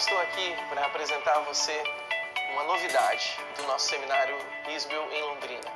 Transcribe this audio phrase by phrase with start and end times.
[0.00, 1.78] Estou aqui para apresentar a você
[2.54, 4.34] uma novidade do nosso seminário
[4.70, 5.70] Isbel em Londrina.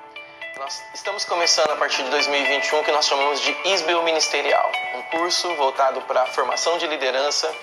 [0.56, 5.02] Nós estamos começando a partir de 2021 o que nós chamamos de Isbel Ministerial, um
[5.18, 7.54] curso voltado para a formação de liderança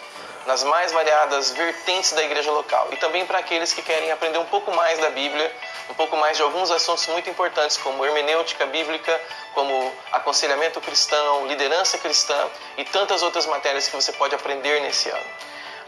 [0.45, 4.45] nas mais variadas vertentes da igreja local e também para aqueles que querem aprender um
[4.45, 5.51] pouco mais da Bíblia,
[5.89, 9.19] um pouco mais de alguns assuntos muito importantes como hermenêutica bíblica,
[9.55, 12.37] como aconselhamento cristão, liderança cristã
[12.77, 15.25] e tantas outras matérias que você pode aprender nesse ano.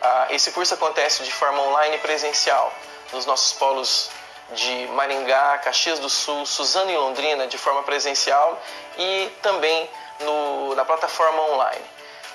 [0.03, 2.73] Ah, esse curso acontece de forma online e presencial
[3.13, 4.09] nos nossos polos
[4.51, 8.61] de Maringá, Caxias do Sul, Suzano e Londrina de forma presencial
[8.97, 9.89] e também
[10.19, 11.85] no, na plataforma online.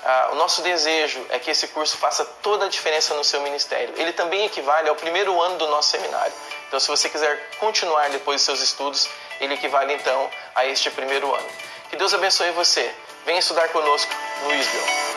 [0.03, 3.93] Ah, o nosso desejo é que esse curso faça toda a diferença no seu ministério.
[3.97, 6.33] Ele também equivale ao primeiro ano do nosso seminário.
[6.67, 11.33] Então, se você quiser continuar depois dos seus estudos, ele equivale então a este primeiro
[11.33, 11.47] ano.
[11.89, 12.93] Que Deus abençoe você.
[13.25, 14.11] Venha estudar conosco
[14.43, 15.08] no ISBEL.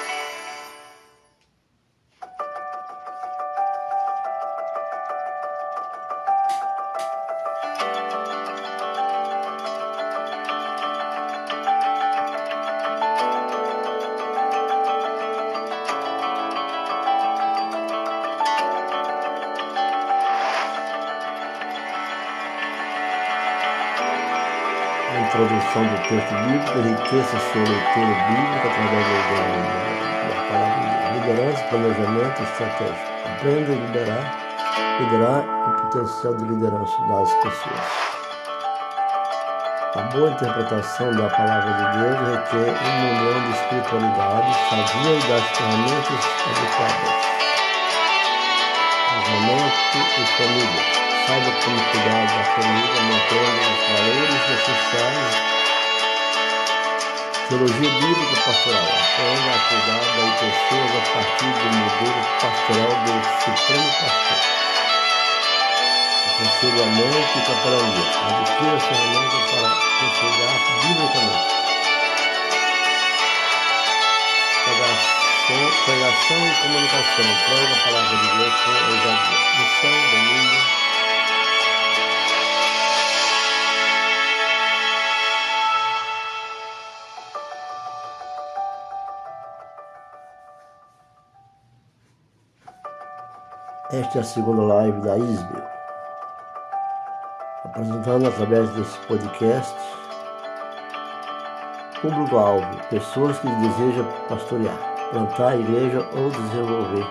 [25.73, 29.07] Introdução do texto bíblico, enriqueça sua leitura bíblica através
[30.29, 32.97] da, palavra liderança, planejamento, estratégia.
[33.25, 34.25] Aprenda a liderar,
[35.01, 38.13] liderar o potencial de liderança das pessoas.
[39.95, 45.45] A boa interpretação da palavra de Deus requer uma união de espiritualidade sadia e das
[45.57, 47.33] ferramentas adequadas.
[49.09, 51.03] Casamento e família.
[51.27, 55.62] Saiba como cuidar da família, mantendo os valores necessários.
[57.49, 58.83] Teologia bíblica pastoral.
[58.83, 64.41] Aprenda a cuidar das pessoas a partir do modelo pastoral do Supremo Pastor.
[66.29, 68.07] Aconselhamento e capelania.
[68.41, 71.51] Adquira ferramentas para aconselhar biblicamente.
[75.85, 77.29] Pregação e comunicação.
[77.47, 79.39] Prega a palavra de Deus com ousadia.
[79.59, 80.82] Missão, domínio
[93.93, 95.63] Esta é a segunda live da Isbel,
[97.63, 99.77] apresentando através desse podcast
[102.01, 104.79] público-alvo, pessoas que desejam pastorear,
[105.11, 107.07] plantar a igreja ou desenvolver.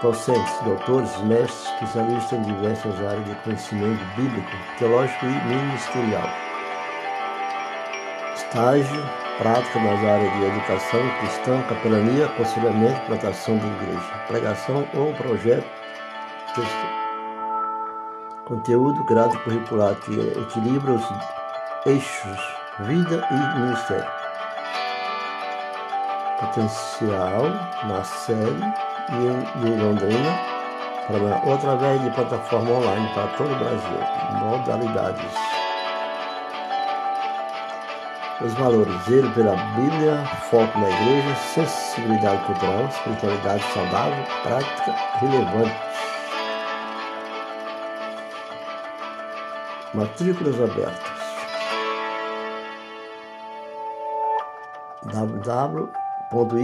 [0.00, 6.30] Docentes, doutores, mestres, especialistas em diversas áreas de conhecimento bíblico, teológico e ministerial.
[8.34, 15.66] Estágio, prática nas áreas de educação cristã, capelania, aconselhamento, plantação de igreja, pregação ou projeto,
[16.54, 16.86] texto.
[18.46, 21.04] Conteúdo grade curricular que equilibra os
[21.84, 24.10] eixos vida e ministério.
[26.40, 27.44] Potencial
[27.88, 28.62] na série
[29.10, 30.38] e em Londrina,
[31.44, 33.98] ou através de plataforma online para todo o Brasil.
[34.40, 35.55] Modalidades
[38.44, 45.76] os valores, zelo pela Bíblia, foco na igreja, sensibilidade cultural, espiritualidade saudável, prática relevante.
[49.94, 51.16] Matrículas abertas.
[55.04, 56.56] www.isb.org.br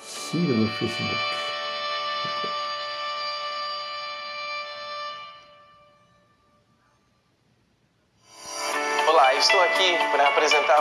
[0.00, 1.39] Siga no Facebook.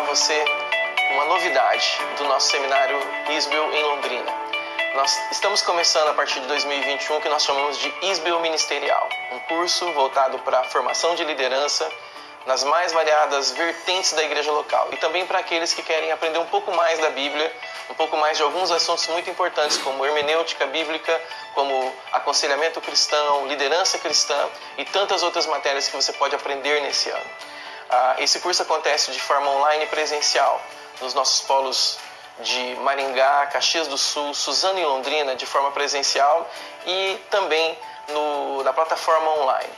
[0.09, 0.43] Você
[1.11, 2.97] uma novidade do nosso seminário
[3.29, 4.33] Isbel em Londrina.
[4.95, 9.39] Nós estamos começando a partir de 2021 o que nós chamamos de Isbel Ministerial, um
[9.41, 11.87] curso voltado para a formação de liderança
[12.47, 16.47] nas mais variadas vertentes da igreja local e também para aqueles que querem aprender um
[16.47, 17.55] pouco mais da Bíblia,
[17.91, 21.21] um pouco mais de alguns assuntos muito importantes como hermenêutica bíblica,
[21.53, 27.29] como aconselhamento cristão, liderança cristã e tantas outras matérias que você pode aprender nesse ano.
[27.89, 30.61] Ah, esse curso acontece de forma online e presencial
[31.01, 31.97] nos nossos polos
[32.39, 36.49] de Maringá, Caxias do Sul, Suzano e Londrina de forma presencial
[36.85, 37.77] e também
[38.09, 39.73] no, na plataforma online.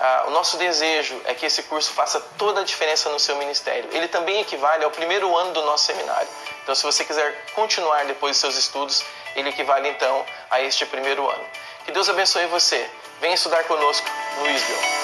[0.00, 3.88] Ah, o nosso desejo é que esse curso faça toda a diferença no seu ministério.
[3.92, 6.28] Ele também equivale ao primeiro ano do nosso seminário.
[6.62, 9.04] Então, se você quiser continuar depois dos seus estudos,
[9.36, 11.44] ele equivale então a este primeiro ano.
[11.84, 12.88] Que Deus abençoe você.
[13.20, 15.01] Venha estudar conosco no ISBEL.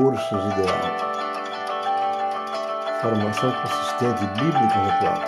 [0.00, 0.80] Cursos ideal.
[3.02, 5.20] Formação consistente bíblica atual.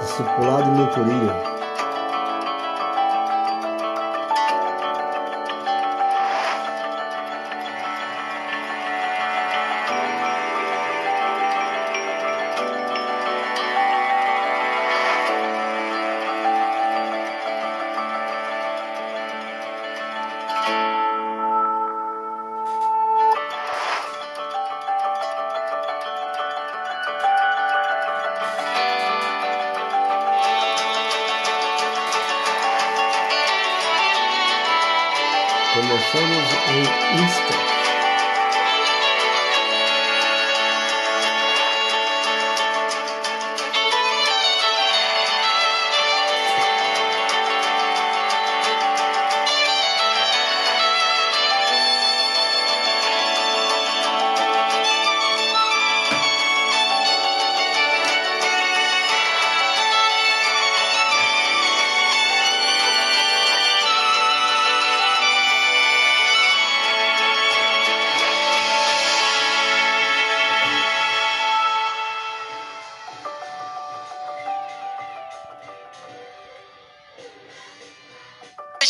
[0.00, 1.49] Discipulado e mentoria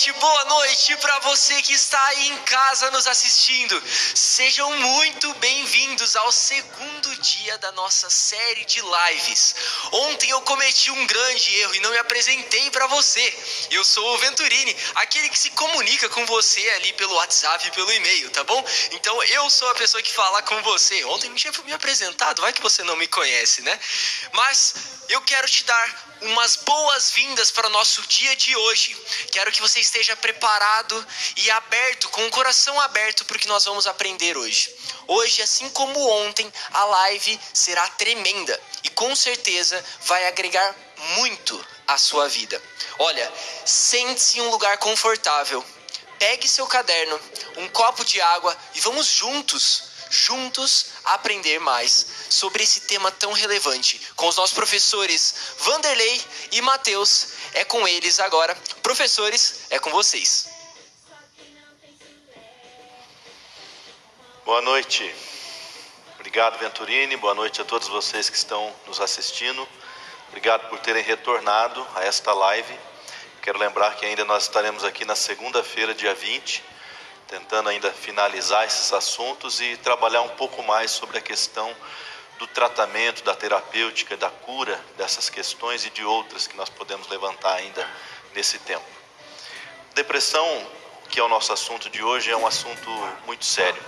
[0.08, 3.82] boa noite para você que está aí em casa nos assistindo.
[4.14, 9.54] Sejam muito bem-vindos ao segundo dia da nossa série de lives.
[9.92, 13.68] Ontem eu cometi um grande erro e não me apresentei para você.
[13.70, 17.92] Eu sou o Venturini, aquele que se comunica com você ali pelo WhatsApp e pelo
[17.92, 18.64] e-mail, tá bom?
[18.92, 21.04] Então eu sou a pessoa que fala com você.
[21.04, 23.78] Ontem não tinha me apresentado, vai que você não me conhece, né?
[24.32, 24.74] Mas
[25.10, 28.96] eu quero te dar umas boas-vindas para o nosso dia de hoje.
[29.32, 33.64] Quero que você esteja preparado e aberto, com o coração aberto para o que nós
[33.64, 34.72] vamos aprender hoje.
[35.08, 40.76] Hoje, assim como ontem, a live será tremenda e com certeza vai agregar
[41.16, 42.62] muito à sua vida.
[43.00, 43.32] Olha,
[43.66, 45.64] sente-se em um lugar confortável.
[46.20, 47.20] Pegue seu caderno,
[47.56, 54.00] um copo de água e vamos juntos juntos aprender mais sobre esse tema tão relevante
[54.16, 56.22] com os nossos professores Vanderlei
[56.52, 57.28] e Matheus.
[57.54, 58.54] É com eles agora.
[58.82, 60.48] Professores, é com vocês.
[64.44, 65.14] Boa noite.
[66.16, 67.16] Obrigado, Venturini.
[67.16, 69.66] Boa noite a todos vocês que estão nos assistindo.
[70.28, 72.78] Obrigado por terem retornado a esta live.
[73.42, 76.79] Quero lembrar que ainda nós estaremos aqui na segunda-feira, dia 20
[77.30, 81.72] tentando ainda finalizar esses assuntos e trabalhar um pouco mais sobre a questão
[82.40, 87.54] do tratamento, da terapêutica, da cura dessas questões e de outras que nós podemos levantar
[87.54, 87.88] ainda
[88.34, 88.84] nesse tempo.
[89.94, 90.66] Depressão,
[91.08, 92.90] que é o nosso assunto de hoje, é um assunto
[93.24, 93.80] muito sério.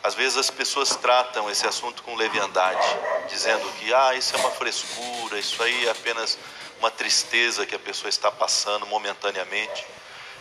[0.00, 2.86] Às vezes as pessoas tratam esse assunto com leviandade,
[3.28, 6.38] dizendo que ah, isso é uma frescura, isso aí é apenas
[6.78, 9.84] uma tristeza que a pessoa está passando momentaneamente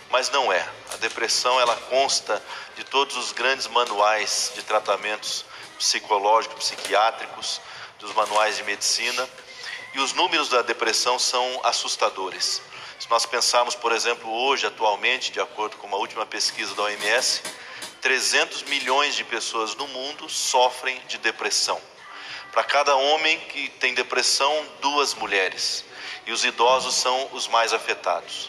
[0.10, 0.68] mas não é.
[0.94, 2.42] A depressão ela consta
[2.76, 5.46] de todos os grandes manuais de tratamentos
[5.78, 7.62] psicológicos, psiquiátricos,
[8.00, 9.30] dos manuais de medicina,
[9.94, 12.62] e os números da depressão são assustadores.
[13.00, 17.42] Se nós pensarmos, por exemplo, hoje, atualmente, de acordo com uma última pesquisa da OMS,
[18.02, 21.82] 300 milhões de pessoas no mundo sofrem de depressão.
[22.52, 25.86] Para cada homem que tem depressão, duas mulheres.
[26.26, 28.49] E os idosos são os mais afetados.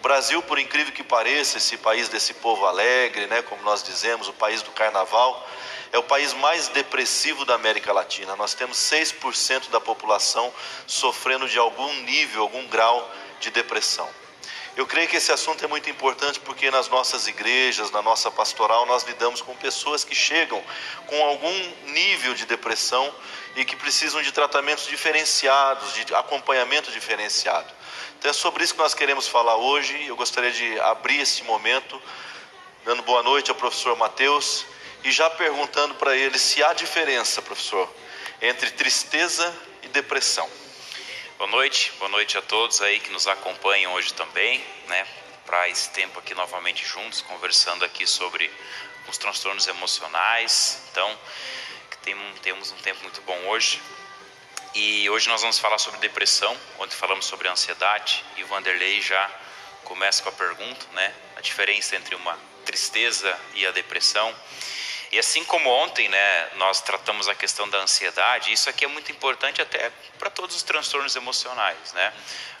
[0.00, 4.28] O Brasil, por incrível que pareça, esse país desse povo alegre, né, como nós dizemos,
[4.28, 5.46] o país do carnaval,
[5.92, 8.34] é o país mais depressivo da América Latina.
[8.34, 10.50] Nós temos 6% da população
[10.86, 14.08] sofrendo de algum nível, algum grau de depressão.
[14.80, 18.86] Eu creio que esse assunto é muito importante porque nas nossas igrejas, na nossa pastoral,
[18.86, 20.58] nós lidamos com pessoas que chegam
[21.06, 23.14] com algum nível de depressão
[23.56, 27.70] e que precisam de tratamentos diferenciados, de acompanhamento diferenciado.
[28.18, 30.06] Então é sobre isso que nós queremos falar hoje.
[30.06, 32.00] Eu gostaria de abrir esse momento
[32.82, 34.64] dando boa noite ao professor Mateus
[35.04, 37.86] e já perguntando para ele se há diferença, professor,
[38.40, 40.48] entre tristeza e depressão.
[41.40, 45.06] Boa noite, boa noite a todos aí que nos acompanham hoje também, né?
[45.46, 48.50] Para esse tempo aqui novamente juntos, conversando aqui sobre
[49.08, 50.82] os transtornos emocionais.
[50.92, 51.18] Então,
[52.02, 53.80] tem, temos um tempo muito bom hoje.
[54.74, 59.26] E hoje nós vamos falar sobre depressão, onde falamos sobre ansiedade, e o Vanderlei já
[59.84, 61.14] começa com a pergunta, né?
[61.36, 64.36] A diferença entre uma tristeza e a depressão.
[65.12, 69.10] E assim como ontem, né, nós tratamos a questão da ansiedade, isso aqui é muito
[69.10, 72.12] importante até para todos os transtornos emocionais, né?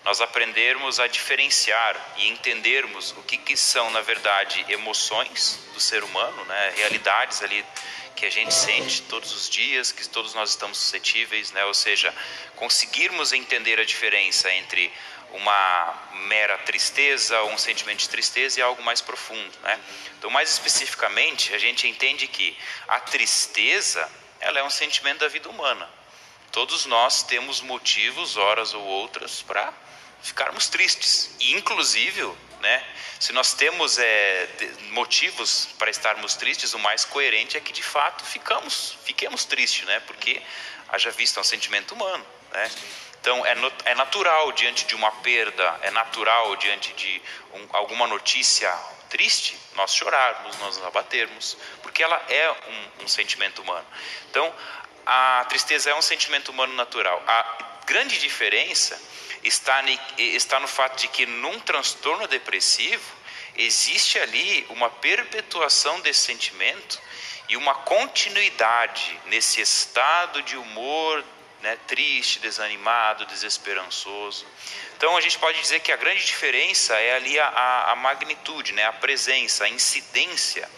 [0.04, 6.02] Nós aprendermos a diferenciar e entendermos o que, que são, na verdade, emoções do ser
[6.02, 7.64] humano, né, realidades ali
[8.16, 11.64] que a gente sente todos os dias, que todos nós estamos suscetíveis, né?
[11.64, 12.14] Ou seja,
[12.56, 14.92] conseguirmos entender a diferença entre
[15.32, 19.80] uma mera tristeza ou um sentimento de tristeza e algo mais profundo, né?
[20.18, 22.56] Então, mais especificamente, a gente entende que
[22.88, 24.06] a tristeza,
[24.40, 25.88] ela é um sentimento da vida humana.
[26.52, 29.72] Todos nós temos motivos, horas ou outras, para
[30.22, 31.34] ficarmos tristes.
[31.38, 32.84] E, inclusive, né,
[33.18, 34.48] se nós temos é,
[34.90, 40.00] motivos para estarmos tristes, o mais coerente é que, de fato, ficamos, fiquemos tristes, né?
[40.00, 40.42] Porque,
[40.88, 42.70] haja visto, é um sentimento humano, né?
[43.20, 47.22] Então, é, no, é natural diante de uma perda, é natural diante de
[47.52, 48.72] um, alguma notícia
[49.10, 53.86] triste, nós chorarmos, nós nos abatermos, porque ela é um, um sentimento humano.
[54.30, 54.54] Então,
[55.04, 57.22] a tristeza é um sentimento humano natural.
[57.26, 59.00] A grande diferença
[59.42, 59.82] está,
[60.16, 63.04] está no fato de que num transtorno depressivo
[63.56, 67.00] existe ali uma perpetuação desse sentimento
[67.48, 71.24] e uma continuidade nesse estado de humor
[71.62, 74.46] né, triste, desanimado, desesperançoso.
[74.96, 78.84] Então a gente pode dizer que a grande diferença é ali a, a magnitude, né,
[78.84, 80.68] a presença, a incidência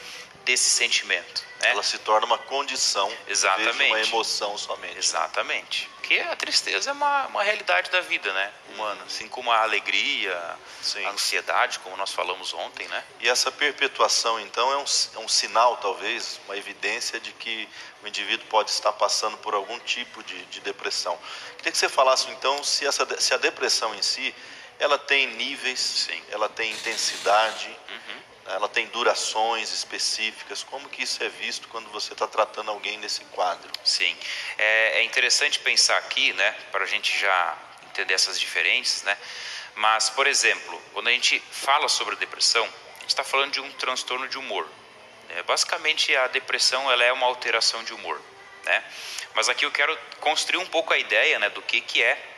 [0.44, 1.44] desse sentimento.
[1.60, 1.70] Né?
[1.70, 3.84] Ela se torna uma condição, Exatamente.
[3.84, 4.98] uma emoção somente.
[4.98, 5.88] Exatamente.
[5.96, 10.58] Porque a tristeza é uma, uma realidade da vida, né, humana, assim como a alegria,
[10.82, 11.04] Sim.
[11.04, 13.04] a ansiedade, como nós falamos ontem, né?
[13.20, 14.84] E essa perpetuação, então, é um,
[15.14, 17.68] é um sinal, talvez, uma evidência de que
[18.02, 21.16] o indivíduo pode estar passando por algum tipo de, de depressão.
[21.56, 24.34] Queria que você falasse, então, se, essa, se a depressão em si,
[24.80, 26.20] ela tem níveis, Sim.
[26.30, 28.11] ela tem intensidade, Uhum.
[28.46, 30.62] Ela tem durações específicas.
[30.62, 33.70] Como que isso é visto quando você está tratando alguém nesse quadro?
[33.84, 34.16] Sim,
[34.58, 39.16] é, é interessante pensar aqui, né, para a gente já entender essas diferenças, né?
[39.74, 43.70] Mas, por exemplo, quando a gente fala sobre depressão, a gente está falando de um
[43.72, 44.68] transtorno de humor.
[45.30, 48.20] É, basicamente, a depressão ela é uma alteração de humor,
[48.64, 48.84] né?
[49.34, 52.31] Mas aqui eu quero construir um pouco a ideia, né, do que que é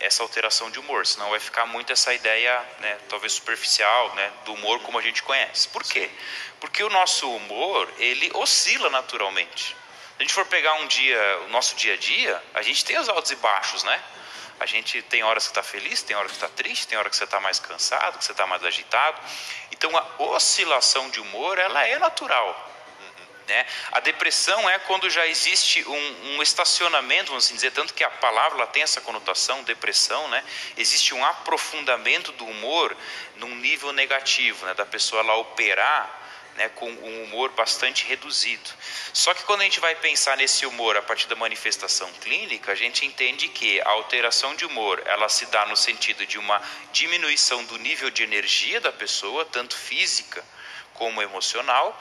[0.00, 4.54] essa alteração de humor, senão vai ficar muito essa ideia, né, talvez superficial, né, do
[4.54, 5.68] humor como a gente conhece.
[5.68, 6.10] Por quê?
[6.60, 9.64] Porque o nosso humor, ele oscila naturalmente.
[9.64, 9.76] Se
[10.18, 13.08] a gente for pegar um dia, o nosso dia a dia, a gente tem os
[13.08, 14.02] altos e baixos, né?
[14.60, 17.16] A gente tem horas que está feliz, tem horas que está triste, tem horas que
[17.16, 19.20] você está mais cansado, que você está mais agitado.
[19.70, 22.68] Então a oscilação de humor, ela é natural.
[23.48, 23.64] Né?
[23.92, 28.10] A depressão é quando já existe um, um, estacionamento, vamos assim dizer, tanto que a
[28.10, 30.44] palavra tem essa conotação, depressão, né?
[30.76, 32.94] existe um aprofundamento do humor
[33.36, 34.74] num nível negativo, né?
[34.74, 36.26] da pessoa lá operar
[36.56, 38.68] né, com um humor bastante reduzido.
[39.14, 42.74] Só que quando a gente vai pensar nesse humor a partir da manifestação clínica, a
[42.74, 46.60] gente entende que a alteração de humor ela se dá no sentido de uma
[46.92, 50.44] diminuição do nível de energia da pessoa, tanto física
[50.98, 51.98] como emocional,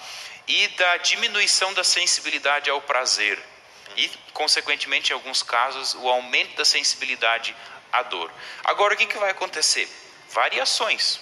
[0.48, 3.38] e da diminuição da sensibilidade ao prazer
[3.96, 7.56] e, consequentemente, em alguns casos, o aumento da sensibilidade
[7.92, 8.32] à dor.
[8.64, 9.88] Agora, o que, que vai acontecer?
[10.30, 11.20] Variações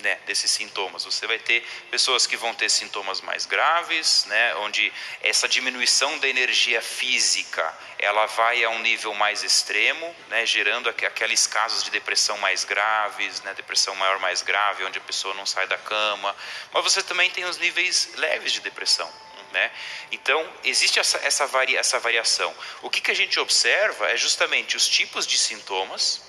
[0.00, 1.04] né, desses sintomas.
[1.04, 4.92] Você vai ter pessoas que vão ter sintomas mais graves, né, onde
[5.22, 11.46] essa diminuição da energia física ela vai a um nível mais extremo, né, gerando aqueles
[11.46, 15.66] casos de depressão mais graves, né, depressão maior mais grave, onde a pessoa não sai
[15.66, 16.34] da cama.
[16.72, 19.10] Mas você também tem os níveis leves de depressão.
[19.52, 19.70] Né?
[20.12, 22.54] Então, existe essa, essa, varia, essa variação.
[22.82, 26.22] O que, que a gente observa é justamente os tipos de sintomas,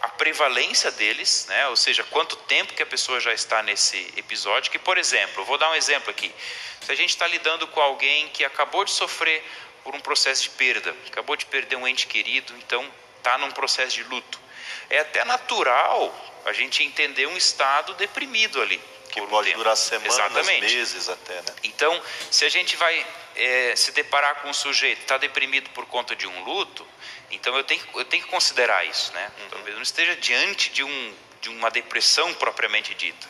[0.00, 1.68] a prevalência deles, né?
[1.68, 4.70] ou seja, quanto tempo que a pessoa já está nesse episódio.
[4.70, 6.32] Que, por exemplo, vou dar um exemplo aqui.
[6.80, 9.44] Se a gente está lidando com alguém que acabou de sofrer
[9.84, 13.96] por um processo de perda, acabou de perder um ente querido, então está num processo
[13.96, 14.40] de luto.
[14.88, 18.80] É até natural a gente entender um estado deprimido ali.
[19.10, 19.58] Que pode tempo.
[19.58, 20.60] durar semanas, Exatamente.
[20.60, 21.54] meses até, né?
[21.64, 25.86] Então, se a gente vai é, se deparar com um sujeito que está deprimido por
[25.86, 26.86] conta de um luto,
[27.30, 29.30] então eu tenho, eu tenho que considerar isso, né?
[29.50, 33.28] Talvez não esteja diante de, um, de uma depressão propriamente dita.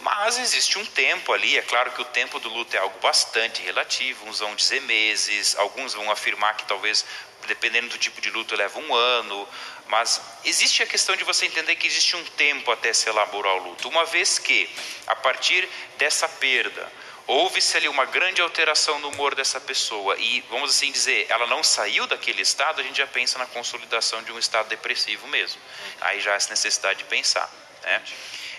[0.00, 3.62] Mas existe um tempo ali, é claro que o tempo do luto é algo bastante
[3.62, 7.04] relativo, uns vão dizer meses, alguns vão afirmar que talvez,
[7.46, 9.48] dependendo do tipo de luto, leva um ano,
[9.92, 13.58] mas existe a questão de você entender que existe um tempo até se elaborar o
[13.58, 14.66] luto, uma vez que,
[15.06, 15.68] a partir
[15.98, 16.90] dessa perda,
[17.26, 21.62] houve-se ali uma grande alteração no humor dessa pessoa e, vamos assim dizer, ela não
[21.62, 25.60] saiu daquele estado, a gente já pensa na consolidação de um estado depressivo mesmo.
[26.00, 27.52] Aí já há essa necessidade de pensar.
[27.82, 28.02] Né?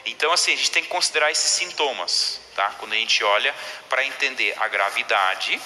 [0.05, 2.75] Então, assim, a gente tem que considerar esses sintomas, tá?
[2.77, 3.55] Quando a gente olha
[3.89, 5.59] para entender a gravidade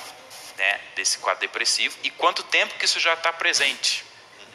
[0.56, 4.07] né, desse quadro depressivo e quanto tempo que isso já está presente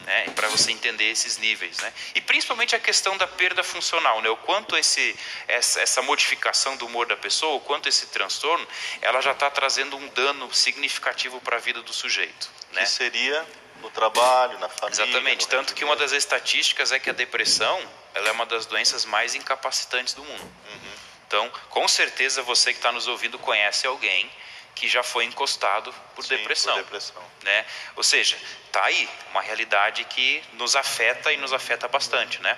[0.05, 1.93] né, para você entender esses níveis, né?
[2.15, 4.29] E principalmente a questão da perda funcional, né?
[4.29, 5.15] O quanto esse
[5.47, 8.67] essa, essa modificação do humor da pessoa, o quanto esse transtorno,
[9.01, 12.81] ela já está trazendo um dano significativo para a vida do sujeito, né?
[12.81, 13.45] Que seria
[13.81, 15.03] no trabalho, na família.
[15.03, 15.47] Exatamente.
[15.47, 17.79] Tanto que uma das estatísticas é que a depressão,
[18.13, 20.41] ela é uma das doenças mais incapacitantes do mundo.
[20.41, 20.93] Uhum.
[21.27, 24.31] Então, com certeza você que está nos ouvindo conhece alguém
[24.75, 27.23] que já foi encostado por Sim, depressão, por depressão.
[27.43, 27.65] né?
[27.95, 28.37] Ou seja,
[28.71, 32.57] tá aí uma realidade que nos afeta e nos afeta bastante, né?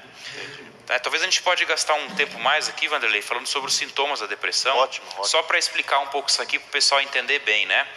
[0.88, 4.20] É, talvez a gente pode gastar um tempo mais aqui, Vanderlei, falando sobre os sintomas
[4.20, 4.78] da depressão.
[4.78, 5.26] Ótimo, ótimo.
[5.26, 7.88] Só para explicar um pouco isso aqui para o pessoal entender bem, né?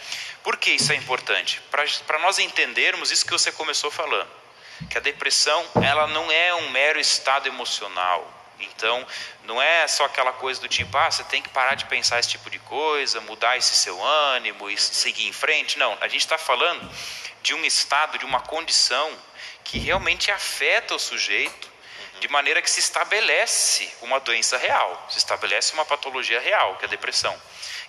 [0.43, 1.61] Por que isso é importante?
[1.69, 4.29] Para nós entendermos isso que você começou falando,
[4.89, 9.05] que a depressão ela não é um mero estado emocional, então,
[9.43, 12.29] não é só aquela coisa do tipo, ah, você tem que parar de pensar esse
[12.29, 15.79] tipo de coisa, mudar esse seu ânimo e seguir em frente.
[15.79, 16.89] Não, a gente está falando
[17.41, 19.11] de um estado, de uma condição
[19.63, 21.69] que realmente afeta o sujeito
[22.19, 26.87] de maneira que se estabelece uma doença real, se estabelece uma patologia real, que é
[26.87, 27.35] a depressão.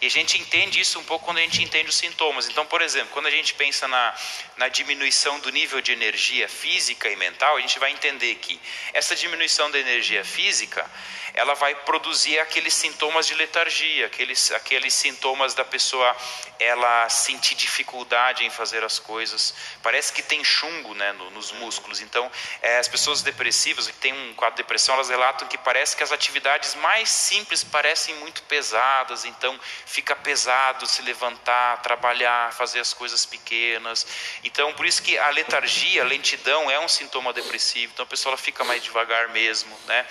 [0.00, 2.48] E a gente entende isso um pouco quando a gente entende os sintomas.
[2.48, 4.14] Então, por exemplo, quando a gente pensa na,
[4.56, 8.58] na diminuição do nível de energia física e mental, a gente vai entender que
[8.94, 10.88] essa diminuição da energia física
[11.34, 16.16] ela vai produzir aqueles sintomas de letargia, aqueles, aqueles sintomas da pessoa
[16.58, 19.54] ela sentir dificuldade em fazer as coisas.
[19.82, 22.00] Parece que tem chumbo né, no, nos músculos.
[22.00, 22.30] Então,
[22.60, 26.02] é, as pessoas depressivas que têm um quadro de depressão, elas relatam que parece que
[26.02, 29.24] as atividades mais simples parecem muito pesadas.
[29.24, 29.58] Então,
[29.90, 34.06] fica pesado se levantar, trabalhar, fazer as coisas pequenas.
[34.44, 37.92] Então, por isso que a letargia, a lentidão é um sintoma depressivo.
[37.92, 40.06] Então, a pessoa fica mais devagar mesmo, né?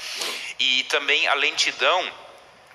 [0.60, 2.14] E também a lentidão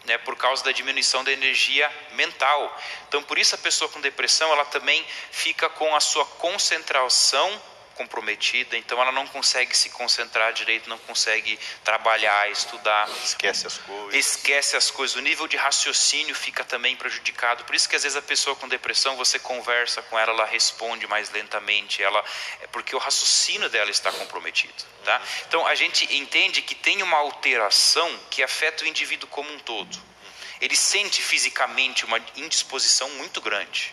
[0.06, 2.74] né, por causa da diminuição da energia mental.
[3.06, 7.62] Então, por isso a pessoa com depressão, ela também fica com a sua concentração
[7.94, 14.14] comprometida, então ela não consegue se concentrar direito, não consegue trabalhar, estudar, esquece as coisas.
[14.14, 17.64] Esquece as coisas, o nível de raciocínio fica também prejudicado.
[17.64, 21.06] Por isso que às vezes a pessoa com depressão, você conversa com ela, ela responde
[21.06, 22.22] mais lentamente, ela
[22.60, 25.20] é porque o raciocínio dela está comprometido, tá?
[25.48, 30.14] Então a gente entende que tem uma alteração que afeta o indivíduo como um todo.
[30.60, 33.92] Ele sente fisicamente uma indisposição muito grande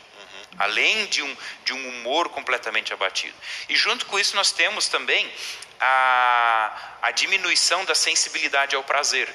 [0.57, 3.35] além de um, de um humor completamente abatido.
[3.69, 5.31] E junto com isso, nós temos também
[5.79, 9.29] a, a diminuição da sensibilidade ao prazer.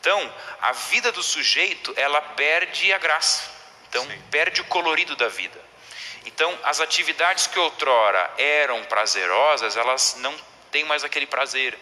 [0.00, 3.50] Então, a vida do sujeito, ela perde a graça.
[3.88, 4.22] Então, Sim.
[4.30, 5.60] perde o colorido da vida.
[6.24, 10.34] Então, as atividades que outrora eram prazerosas, elas não
[10.70, 11.78] têm mais aquele prazer.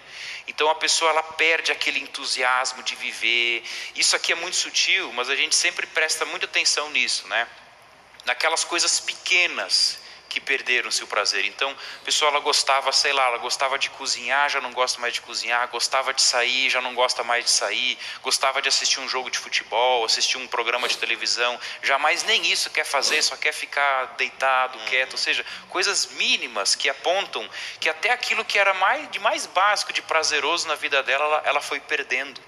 [0.49, 3.63] Então a pessoa ela perde aquele entusiasmo de viver.
[3.95, 7.47] Isso aqui é muito sutil, mas a gente sempre presta muita atenção nisso, né?
[8.29, 11.47] Naquelas coisas pequenas que perderam-se o prazer.
[11.47, 15.15] Então, a pessoa ela gostava, sei lá, ela gostava de cozinhar, já não gosta mais
[15.15, 19.09] de cozinhar, gostava de sair, já não gosta mais de sair, gostava de assistir um
[19.09, 23.53] jogo de futebol, assistir um programa de televisão, jamais nem isso quer fazer, só quer
[23.53, 27.49] ficar deitado, quieto, ou seja, coisas mínimas que apontam
[27.81, 31.43] que até aquilo que era mais de mais básico, de prazeroso na vida dela, ela,
[31.47, 32.48] ela foi perdendo.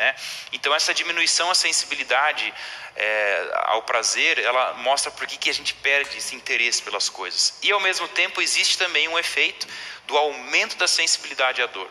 [0.00, 0.14] Né?
[0.50, 2.54] Então essa diminuição à sensibilidade
[2.96, 7.58] é, ao prazer, ela mostra por que, que a gente perde esse interesse pelas coisas.
[7.62, 9.68] E ao mesmo tempo existe também um efeito
[10.06, 11.86] do aumento da sensibilidade à dor.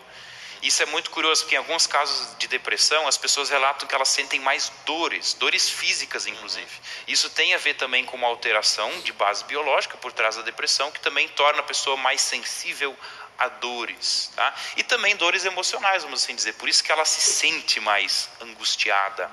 [0.63, 4.09] Isso é muito curioso, porque em alguns casos de depressão, as pessoas relatam que elas
[4.09, 6.67] sentem mais dores, dores físicas inclusive.
[7.07, 10.91] Isso tem a ver também com uma alteração de base biológica por trás da depressão,
[10.91, 12.97] que também torna a pessoa mais sensível
[13.39, 14.53] a dores, tá?
[14.75, 16.53] E também dores emocionais, vamos assim dizer.
[16.53, 19.31] Por isso que ela se sente mais angustiada.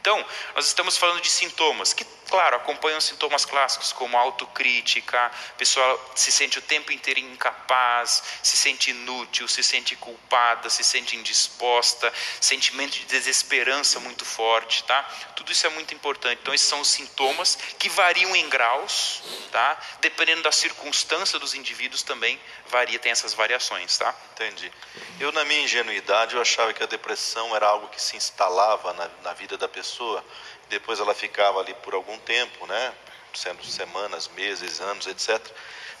[0.00, 6.00] Então, nós estamos falando de sintomas que, claro, acompanham sintomas clássicos como autocrítica, a pessoa
[6.14, 12.12] se sente o tempo inteiro incapaz, se sente inútil, se sente culpada, se sente indisposta,
[12.40, 15.02] sentimento de desesperança muito forte, tá?
[15.36, 16.38] Tudo isso é muito importante.
[16.42, 19.78] Então, esses são os sintomas que variam em graus, tá?
[20.00, 24.14] Dependendo da circunstância dos indivíduos também varia, tem essas variações, tá?
[24.32, 24.70] Entendi.
[25.18, 29.10] Eu, na minha ingenuidade, eu achava que a depressão era algo que se instalava na,
[29.22, 30.24] na vida da pessoa,
[30.68, 32.94] depois ela ficava ali por algum tempo, né?
[33.34, 35.40] Sendo semanas, meses, anos, etc.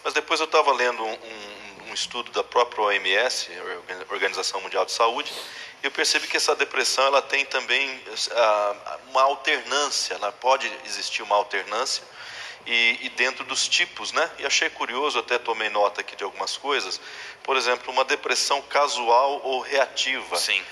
[0.04, 1.18] Mas depois eu estava lendo um,
[1.88, 3.50] um, estudo da própria OMS,
[4.10, 5.32] Organização Mundial de Saúde,
[5.82, 11.22] e eu percebi que essa depressão ela tem também uh, uma alternância, ela pode existir
[11.22, 12.02] uma alternância
[12.66, 14.30] e, e, dentro dos tipos, né?
[14.38, 17.00] E achei curioso, até tomei nota aqui de algumas coisas.
[17.42, 20.36] Por exemplo, uma depressão casual ou reativa.
[20.36, 20.62] Sim.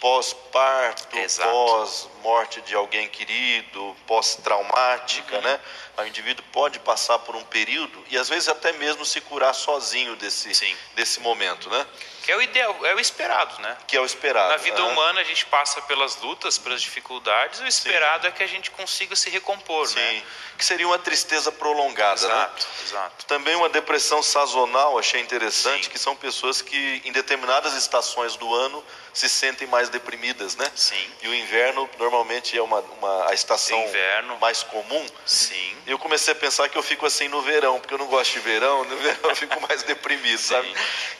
[0.00, 1.08] Pós-parto,
[1.40, 5.42] pós-morte de alguém querido, pós-traumática, uhum.
[5.42, 5.60] né?
[5.98, 10.16] O indivíduo pode passar por um período e às vezes até mesmo se curar sozinho
[10.16, 11.86] desse, desse momento, né?
[12.28, 13.74] Que é o ideal, é o esperado, né?
[13.86, 14.50] Que é o esperado.
[14.50, 18.28] Na vida humana a gente passa pelas lutas, pelas dificuldades, o esperado Sim.
[18.28, 19.94] é que a gente consiga se recompor, Sim.
[19.94, 20.22] né?
[20.58, 22.72] Que seria uma tristeza prolongada, exato, né?
[22.84, 23.24] Exato.
[23.24, 25.90] Também uma depressão sazonal, achei interessante, Sim.
[25.90, 30.70] que são pessoas que em determinadas estações do ano se sentem mais deprimidas, né?
[30.74, 31.10] Sim.
[31.22, 34.38] E o inverno normalmente é uma, uma a estação inverno.
[34.38, 35.06] mais comum.
[35.24, 35.76] Sim.
[35.86, 38.40] Eu comecei a pensar que eu fico assim no verão, porque eu não gosto de
[38.40, 40.72] verão, no verão eu fico mais deprimido, sabe?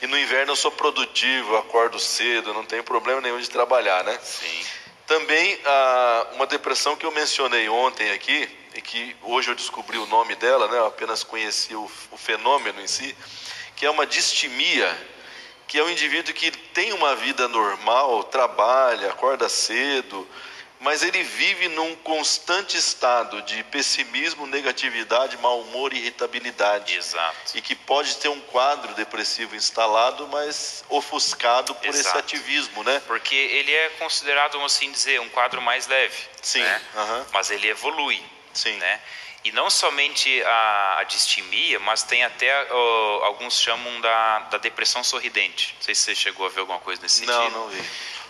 [0.02, 0.97] E no inverno eu sou produtivo,
[1.58, 4.18] acordo cedo, não tenho problema nenhum de trabalhar, né?
[4.22, 4.64] Sim.
[5.06, 10.06] Também ah, uma depressão que eu mencionei ontem aqui, e que hoje eu descobri o
[10.06, 10.78] nome dela, né?
[10.78, 13.16] Eu apenas conheci o, o fenômeno em si,
[13.74, 14.96] que é uma distimia
[15.68, 20.26] que é um indivíduo que tem uma vida normal, trabalha, acorda cedo,
[20.80, 26.96] mas ele vive num constante estado de pessimismo, negatividade, mau humor e irritabilidade.
[26.96, 27.56] Exato.
[27.56, 32.08] E que pode ter um quadro depressivo instalado, mas ofuscado por Exato.
[32.08, 33.02] esse ativismo, né?
[33.06, 36.16] Porque ele é considerado, vamos assim dizer, um quadro mais leve.
[36.40, 36.60] Sim.
[36.60, 36.82] Né?
[36.94, 37.26] Uhum.
[37.32, 38.22] Mas ele evolui.
[38.52, 38.76] Sim.
[38.76, 39.00] Né?
[39.44, 42.68] E não somente a, a distimia, mas tem até
[43.22, 45.74] alguns chamam da, da depressão sorridente.
[45.76, 47.52] Não sei se você chegou a ver alguma coisa nesse não, sentido.
[47.54, 47.84] Não, não vi.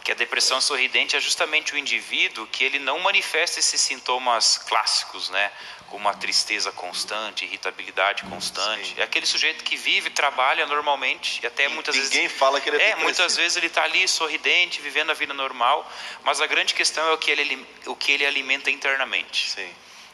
[0.08, 5.28] Que a depressão sorridente é justamente o indivíduo que ele não manifesta esses sintomas clássicos,
[5.28, 5.52] né?
[5.88, 8.88] Como uma tristeza constante, irritabilidade constante.
[8.88, 8.94] Sim.
[8.96, 12.22] É aquele sujeito que vive, trabalha normalmente e até e muitas ninguém vezes.
[12.22, 13.04] Ninguém fala que ele é, é depressivo.
[13.04, 15.86] muitas vezes ele está ali sorridente, vivendo a vida normal,
[16.24, 19.50] mas a grande questão é o que ele, o que ele alimenta internamente.
[19.50, 19.70] Sim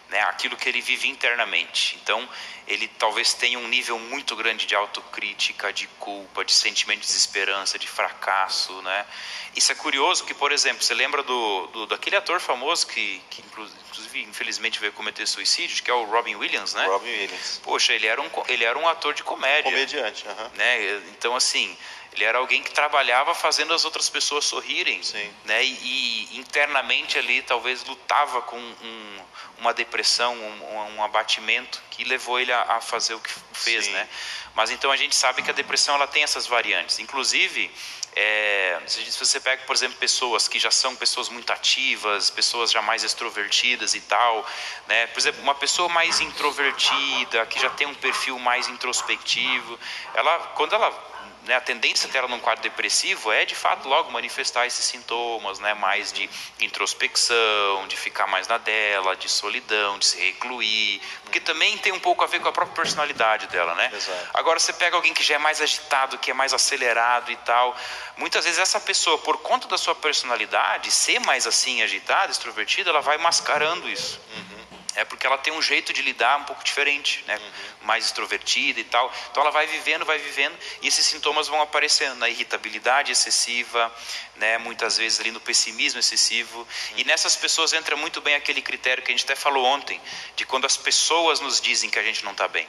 [0.09, 1.99] né, aquilo que ele vive internamente.
[2.03, 2.29] Então,
[2.67, 7.79] ele talvez tenha um nível muito grande de autocrítica, de culpa, de sentimento de desesperança,
[7.79, 9.07] de fracasso, né?
[9.55, 13.43] Isso é curioso que, por exemplo, você lembra do, do daquele ator famoso que, que
[13.43, 16.87] inclusive infelizmente veio cometer suicídio, que é o Robin Williams, né?
[16.87, 17.61] Robin Williams.
[17.63, 19.71] Poxa, ele era um ele era um ator de comédia.
[19.71, 20.51] Comediante, uhum.
[20.55, 21.03] né?
[21.11, 21.77] Então assim,
[22.15, 25.31] ele era alguém que trabalhava fazendo as outras pessoas sorrirem, Sim.
[25.45, 25.65] né?
[25.65, 29.19] E, e internamente ali talvez lutava com um,
[29.59, 33.93] uma depressão, um, um, abatimento que levou ele a, a fazer o que fez, Sim.
[33.93, 34.09] né?
[34.55, 37.01] Mas então a gente sabe que a depressão ela tem essas variantes.
[37.01, 37.69] Inclusive,
[38.15, 42.81] é, se você pega, por exemplo, pessoas que já são pessoas muito ativas, pessoas já
[42.81, 44.49] mais extrovertidas e tal,
[44.87, 45.09] né?
[45.09, 49.77] Por exemplo, uma pessoa mais introvertida, que já tem um perfil mais introspectivo,
[50.15, 51.14] ela, quando ela
[51.45, 55.75] né, a tendência dela num quadro depressivo é de fato logo manifestar esses sintomas, né,
[55.75, 56.29] mais de
[56.61, 62.01] introspecção, de ficar mais na dela, de solidão, de se recluir, porque também tem um
[62.01, 63.91] pouco a ver com a própria personalidade dela, né?
[63.93, 64.31] Exato.
[64.35, 67.77] Agora você pega alguém que já é mais agitado, que é mais acelerado e tal,
[68.17, 73.01] muitas vezes essa pessoa, por conta da sua personalidade, ser mais assim agitada, extrovertida, ela
[73.01, 74.21] vai mascarando isso.
[74.35, 74.64] Uhum.
[74.97, 77.37] É porque ela tem um jeito de lidar um pouco diferente, né?
[77.37, 77.87] Uhum.
[77.87, 79.13] mais extrovertida e tal.
[79.31, 83.93] Então ela vai vivendo, vai vivendo, e esses sintomas vão aparecendo na irritabilidade excessiva,
[84.37, 84.59] né?
[84.59, 86.61] muitas vezes ali no pessimismo excessivo.
[86.61, 86.67] Uhum.
[86.97, 90.01] E nessas pessoas entra muito bem aquele critério que a gente até falou ontem,
[90.37, 92.69] de quando as pessoas nos dizem que a gente não está bem.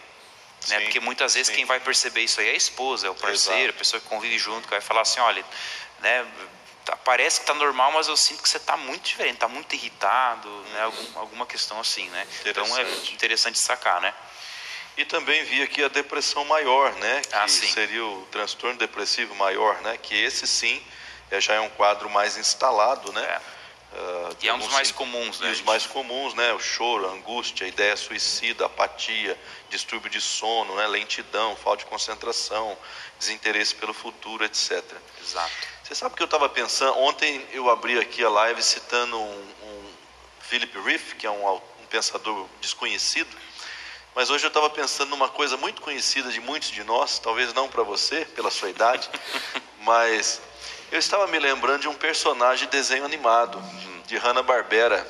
[0.68, 0.80] Né?
[0.82, 1.56] Porque muitas vezes sim.
[1.56, 3.76] quem vai perceber isso aí é a esposa, é o parceiro, Exato.
[3.76, 5.46] a pessoa que convive junto, que vai falar assim, olha,
[6.00, 6.26] né,
[6.86, 9.74] tá, parece que está normal, mas eu sinto que você está muito diferente, está muito
[9.76, 10.64] irritado, uhum.
[10.64, 12.28] né, algum, alguma questão assim, né?
[12.46, 14.14] Então é interessante sacar, né?
[14.98, 17.22] E também vi aqui a depressão maior, né?
[17.22, 19.98] Que ah, seria o transtorno depressivo maior, né?
[19.98, 20.82] Que esse sim
[21.30, 23.22] é, já é um quadro mais instalado, né?
[23.22, 23.56] É.
[23.96, 25.50] Uh, e é um dos mais comuns, né?
[25.50, 26.54] E os mais comuns, né?
[26.54, 30.88] O choro, a angústia, a ideia suicida, apatia, distúrbio de sono, né?
[30.88, 32.78] lentidão, falta de concentração,
[33.18, 34.84] desinteresse pelo futuro, etc.
[35.22, 35.75] Exato.
[35.86, 36.98] Você sabe o que eu estava pensando?
[36.98, 39.84] Ontem eu abri aqui a live citando um, um
[40.40, 43.30] Philip Riff, que é um, um pensador desconhecido,
[44.16, 47.70] mas hoje eu estava pensando numa coisa muito conhecida de muitos de nós, talvez não
[47.70, 49.08] para você, pela sua idade,
[49.82, 50.42] mas
[50.92, 53.62] eu estava me lembrando de um personagem de desenho animado,
[54.08, 55.06] de Hanna-Barbera,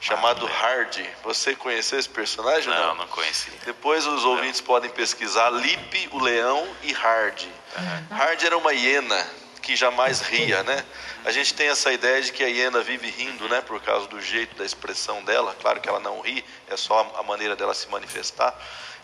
[0.00, 1.06] chamado ah, Hardy.
[1.22, 2.72] Você conheceu esse personagem?
[2.72, 3.50] Não, não, não conheci.
[3.66, 4.30] Depois os não.
[4.30, 7.52] ouvintes podem pesquisar Lipe, o leão e Hardy.
[7.76, 8.16] Uhum.
[8.16, 10.84] Hardy era uma hiena que jamais ria, né?
[11.24, 13.60] A gente tem essa ideia de que a hiena vive rindo, né?
[13.60, 15.56] Por causa do jeito da expressão dela.
[15.60, 18.54] Claro que ela não ri, é só a maneira dela se manifestar.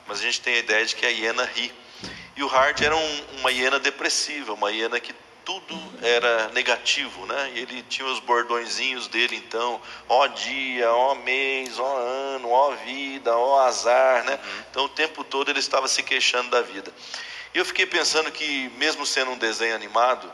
[0.07, 1.73] Mas a gente tem a ideia de que a hiena ri.
[2.37, 5.15] E o Hardy era um, uma hiena depressiva, uma hiena que
[5.45, 7.53] tudo era negativo, né?
[7.55, 13.37] E ele tinha os bordõezinhos dele, então, ó dia, ó mês, ó ano, ó vida,
[13.37, 14.33] ó azar, né?
[14.43, 14.63] Uhum.
[14.71, 16.93] Então o tempo todo ele estava se queixando da vida.
[17.55, 20.33] E eu fiquei pensando que, mesmo sendo um desenho animado,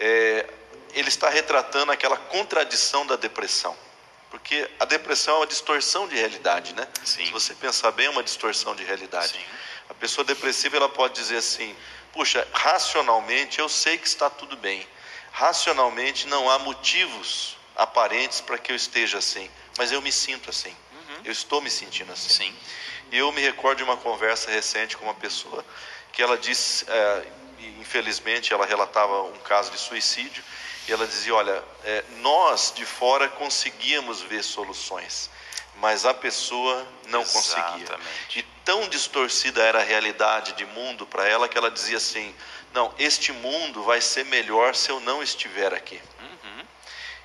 [0.00, 0.46] é,
[0.92, 3.76] ele está retratando aquela contradição da depressão.
[4.30, 6.88] Porque a depressão é uma distorção de realidade, né?
[7.04, 7.24] Sim.
[7.24, 9.34] Se você pensar bem, é uma distorção de realidade.
[9.34, 9.44] Sim.
[9.88, 11.74] A pessoa depressiva ela pode dizer assim:
[12.12, 14.84] puxa, racionalmente eu sei que está tudo bem.
[15.30, 20.74] Racionalmente não há motivos aparentes para que eu esteja assim, mas eu me sinto assim.
[21.24, 22.44] Eu estou me sentindo assim.
[22.44, 22.56] Sim.
[23.12, 25.64] Eu me recordo de uma conversa recente com uma pessoa
[26.16, 27.26] que ela disse, é,
[27.78, 30.42] infelizmente ela relatava um caso de suicídio,
[30.88, 35.28] e ela dizia: Olha, é, nós de fora conseguíamos ver soluções,
[35.76, 37.82] mas a pessoa não conseguia.
[37.84, 38.38] Exatamente.
[38.38, 42.34] E tão distorcida era a realidade de mundo para ela que ela dizia assim:
[42.72, 46.00] Não, este mundo vai ser melhor se eu não estiver aqui.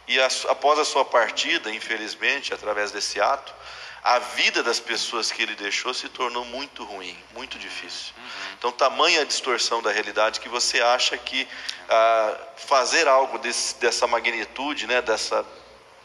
[0.08, 3.54] E a- após a sua partida, infelizmente, através desse ato,
[4.04, 8.14] a vida das pessoas que ele deixou se tornou muito ruim, muito difícil.
[8.58, 11.48] Então, tamanha a distorção da realidade que você acha que
[11.90, 15.46] ah, fazer algo desse- dessa magnitude, né, dessa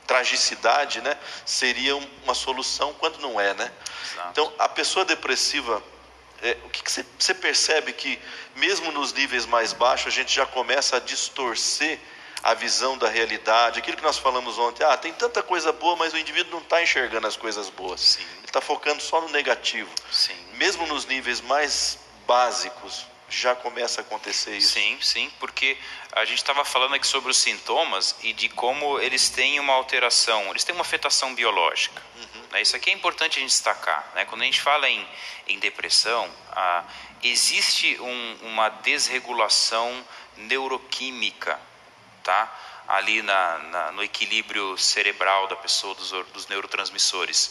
[0.07, 3.73] tragicidade, né, seria um- uma solução, quando não é, né?
[4.13, 4.29] Exato.
[4.31, 5.83] Então, a pessoa depressiva,
[6.43, 8.19] é, o que, que você, você percebe que,
[8.57, 11.99] mesmo nos níveis mais baixos, a gente já começa a distorcer
[12.43, 16.13] a visão da realidade, aquilo que nós falamos ontem, ah, tem tanta coisa boa, mas
[16.13, 18.23] o indivíduo não está enxergando as coisas boas, Sim.
[18.39, 19.91] ele está focando só no negativo.
[20.13, 20.37] Sim.
[20.55, 24.75] Mesmo nos níveis mais básicos, já começa a acontecer isso.
[24.75, 25.77] Sim, sim, porque
[26.13, 30.49] a gente estava falando aqui sobre os sintomas e de como eles têm uma alteração,
[30.51, 32.01] eles têm uma afetação biológica.
[32.53, 32.63] né?
[32.63, 34.09] Isso aqui é importante a gente destacar.
[34.15, 34.25] Né?
[34.27, 35.05] Quando a gente fala em,
[35.49, 36.85] em depressão, ah,
[37.21, 40.05] existe um- uma desregulação
[40.37, 41.59] neuroquímica
[42.27, 42.53] tá?
[42.89, 47.51] ali na, na- no equilíbrio cerebral da pessoa, dos, dos neurotransmissores.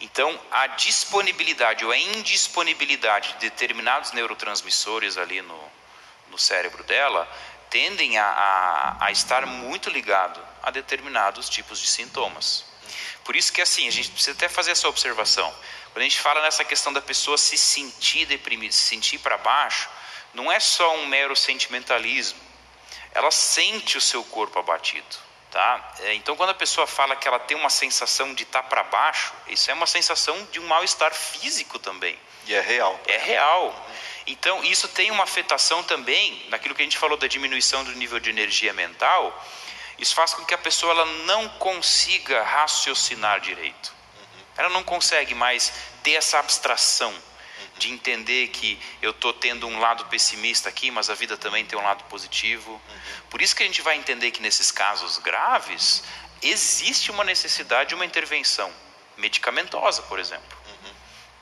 [0.00, 5.72] Então, a disponibilidade ou a indisponibilidade de determinados neurotransmissores ali no,
[6.30, 7.26] no cérebro dela
[7.70, 12.64] tendem a, a, a estar muito ligado a determinados tipos de sintomas.
[13.24, 15.48] Por isso que assim, a gente precisa até fazer essa observação.
[15.92, 19.88] Quando a gente fala nessa questão da pessoa se sentir deprimida, se sentir para baixo,
[20.34, 22.45] não é só um mero sentimentalismo.
[23.16, 25.16] Ela sente o seu corpo abatido.
[25.50, 25.94] Tá?
[26.00, 29.32] É, Então, quando a pessoa fala que ela tem uma sensação de estar para baixo,
[29.48, 32.18] isso é uma sensação de um mal-estar físico também.
[32.46, 33.00] E é real.
[33.06, 33.88] É real.
[34.26, 38.20] Então, isso tem uma afetação também naquilo que a gente falou da diminuição do nível
[38.20, 39.32] de energia mental.
[39.98, 43.94] Isso faz com que a pessoa ela não consiga raciocinar direito.
[44.58, 47.14] Ela não consegue mais ter essa abstração
[47.78, 51.78] de entender que eu estou tendo um lado pessimista aqui, mas a vida também tem
[51.78, 52.80] um lado positivo.
[53.28, 56.02] Por isso que a gente vai entender que nesses casos graves
[56.42, 58.72] existe uma necessidade de uma intervenção
[59.16, 60.56] medicamentosa, por exemplo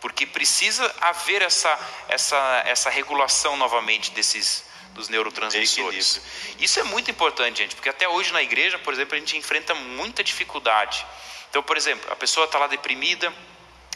[0.04, 1.78] porque precisa haver essa,
[2.10, 6.20] essa, essa regulação novamente desses dos neurotransmissores.
[6.58, 9.74] Isso é muito importante, gente, porque até hoje na igreja, por exemplo, a gente enfrenta
[9.74, 11.06] muita dificuldade.
[11.48, 13.32] Então, por exemplo, a pessoa está lá deprimida,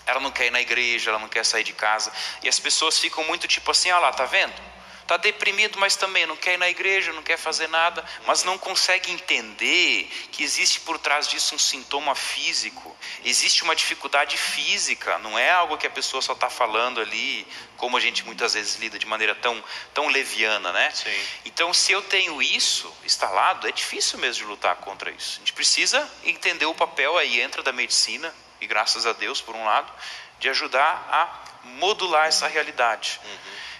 [0.08, 2.10] ela não quer ir na igreja, ela não quer sair de casa,
[2.42, 4.54] e as pessoas ficam muito tipo assim, olha lá, tá vendo?
[5.02, 8.58] Está deprimido, mas também não quer ir na igreja, não quer fazer nada, mas não
[8.58, 12.94] consegue entender que existe por trás disso um sintoma físico,
[13.24, 17.46] existe uma dificuldade física, não é algo que a pessoa só está falando ali,
[17.78, 20.90] como a gente muitas vezes lida de maneira tão, tão leviana, né?
[20.90, 21.26] Sim.
[21.46, 25.36] Então, se eu tenho isso instalado, é difícil mesmo de lutar contra isso.
[25.36, 29.54] A gente precisa entender o papel aí entra da medicina, e graças a Deus, por
[29.54, 29.92] um lado,
[30.38, 33.20] de ajudar a modular essa realidade.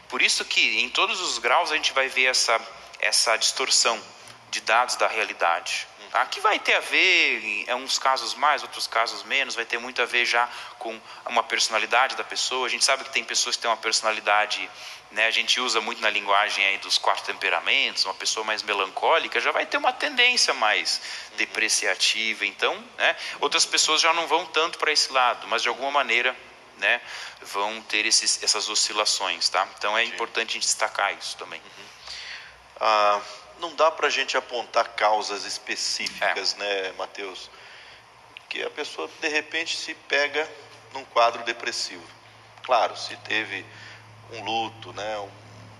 [0.08, 2.60] Por isso que em todos os graus a gente vai ver essa,
[3.00, 4.00] essa distorção
[4.50, 5.86] de dados da realidade.
[6.10, 6.24] Tá?
[6.26, 10.00] Que vai ter a ver, em uns casos mais, outros casos menos, vai ter muito
[10.00, 12.66] a ver já com uma personalidade da pessoa.
[12.66, 14.68] A gente sabe que tem pessoas que têm uma personalidade,
[15.10, 19.40] né, a gente usa muito na linguagem aí dos quatro temperamentos, uma pessoa mais melancólica
[19.40, 21.00] já vai ter uma tendência mais
[21.36, 22.44] depreciativa.
[22.44, 26.36] Então, né, outras pessoas já não vão tanto para esse lado, mas de alguma maneira
[26.78, 27.00] né,
[27.42, 29.66] vão ter esses, essas oscilações, tá?
[29.76, 31.60] Então é importante a gente destacar isso também.
[32.80, 33.20] Ah,
[33.60, 37.50] não dá para a gente apontar causas específicas, né, Mateus?
[38.48, 40.48] Que a pessoa de repente se pega
[40.92, 42.02] num quadro depressivo.
[42.62, 43.64] Claro, se teve
[44.32, 45.30] um luto, né, um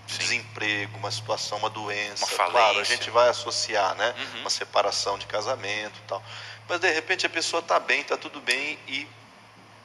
[0.07, 2.95] desemprego, uma situação, uma doença, Uma claro, a falência.
[2.95, 4.41] gente vai associar, né, Uhum.
[4.41, 6.23] uma separação de casamento, e tal.
[6.67, 9.07] Mas de repente a pessoa está bem, está tudo bem e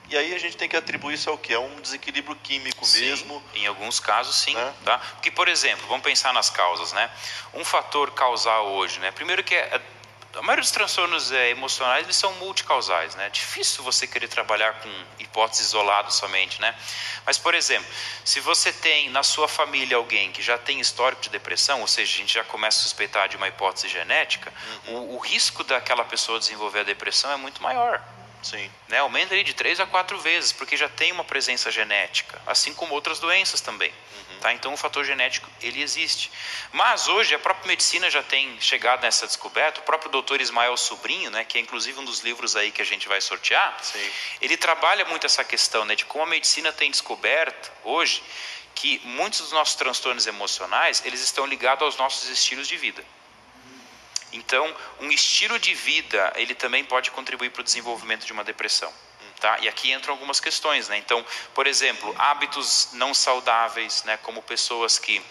[0.08, 1.52] e aí a gente tem que atribuir isso ao que?
[1.52, 3.42] É um desequilíbrio químico Sim, mesmo.
[3.54, 4.54] Em alguns casos, sim.
[4.54, 4.74] Né?
[4.84, 4.98] Tá?
[4.98, 7.10] Porque, por exemplo, vamos pensar nas causas, né?
[7.54, 9.10] Um fator causal hoje, né?
[9.10, 9.80] Primeiro que é,
[10.36, 13.26] a maioria dos transtornos é, emocionais eles são multicausais, né?
[13.26, 16.74] É difícil você querer trabalhar com hipóteses isoladas somente, né?
[17.24, 17.88] Mas, por exemplo,
[18.24, 22.12] se você tem na sua família alguém que já tem histórico de depressão, ou seja,
[22.14, 24.52] a gente já começa a suspeitar de uma hipótese genética,
[24.86, 24.94] uhum.
[24.94, 28.02] o, o risco daquela pessoa desenvolver a depressão é muito maior.
[28.44, 28.70] Sim.
[28.88, 28.98] Né?
[28.98, 33.18] Aumenta de três a quatro vezes, porque já tem uma presença genética, assim como outras
[33.18, 33.90] doenças também.
[33.90, 34.38] Uhum.
[34.40, 34.52] Tá?
[34.52, 36.30] Então o fator genético ele existe.
[36.70, 39.80] Mas hoje a própria medicina já tem chegado nessa descoberta.
[39.80, 42.84] O próprio doutor Ismael Sobrinho, né, que é inclusive um dos livros aí que a
[42.84, 44.10] gente vai sortear, Sim.
[44.42, 48.22] ele trabalha muito essa questão né, de como a medicina tem descoberto hoje
[48.74, 53.02] que muitos dos nossos transtornos emocionais eles estão ligados aos nossos estilos de vida.
[54.34, 58.92] Então, um estilo de vida, ele também pode contribuir para o desenvolvimento de uma depressão.
[59.40, 59.58] Tá?
[59.60, 60.96] E aqui entram algumas questões, né?
[60.96, 64.16] Então, por exemplo, hábitos não saudáveis, né?
[64.18, 65.22] Como pessoas que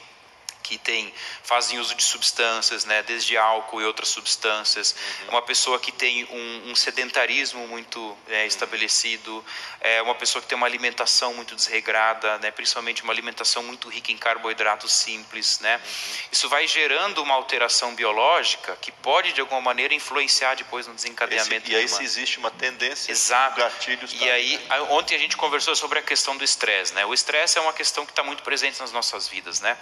[0.63, 5.29] que tem, fazem uso de substâncias, né, desde álcool e outras substâncias, uhum.
[5.29, 8.47] uma pessoa que tem um, um sedentarismo muito é, uhum.
[8.47, 9.45] estabelecido,
[9.81, 14.11] é uma pessoa que tem uma alimentação muito desregrada, né, principalmente uma alimentação muito rica
[14.11, 15.81] em carboidratos simples, né, uhum.
[16.31, 21.65] isso vai gerando uma alteração biológica que pode de alguma maneira influenciar depois no desencadeamento.
[21.65, 23.59] Esse, e aí se existe uma tendência, Exato.
[23.59, 24.13] gatilhos.
[24.13, 27.61] E aí ontem a gente conversou sobre a questão do estresse, né, o estresse é
[27.61, 29.77] uma questão que está muito presente nas nossas vidas, né,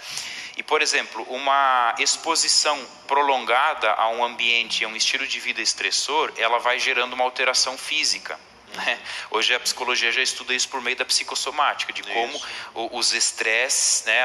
[0.56, 6.32] e por exemplo, uma exposição prolongada a um ambiente, a um estilo de vida estressor,
[6.38, 8.40] ela vai gerando uma alteração física.
[8.74, 8.98] Né?
[9.30, 12.40] Hoje a psicologia já estuda isso por meio da psicossomática, de como
[12.74, 14.24] os estresses, né,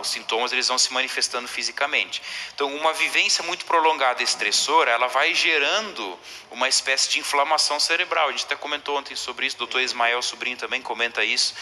[0.00, 2.20] os sintomas, eles vão se manifestando fisicamente.
[2.54, 6.18] Então, uma vivência muito prolongada estressora, ela vai gerando
[6.50, 8.28] uma espécie de inflamação cerebral.
[8.28, 11.54] A gente até comentou ontem sobre isso, o doutor Ismael Sobrinho também comenta isso.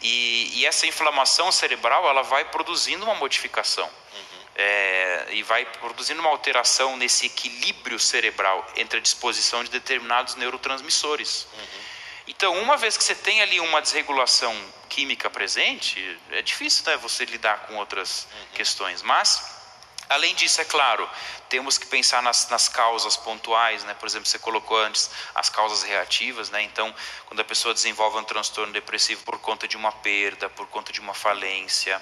[0.00, 3.84] E, e essa inflamação cerebral, ela vai produzindo uma modificação.
[3.86, 4.33] Uhum.
[4.56, 11.48] É, e vai produzindo uma alteração nesse equilíbrio cerebral entre a disposição de determinados neurotransmissores.
[11.52, 11.84] Uhum.
[12.28, 14.54] Então, uma vez que você tem ali uma desregulação
[14.88, 18.46] química presente, é difícil né, você lidar com outras uhum.
[18.54, 19.02] questões.
[19.02, 19.63] Mas
[20.08, 21.08] Além disso, é claro,
[21.48, 23.94] temos que pensar nas, nas, causas pontuais, né?
[23.94, 26.62] Por exemplo, você colocou antes as causas reativas, né?
[26.62, 26.94] Então,
[27.26, 31.00] quando a pessoa desenvolve um transtorno depressivo por conta de uma perda, por conta de
[31.00, 32.00] uma falência,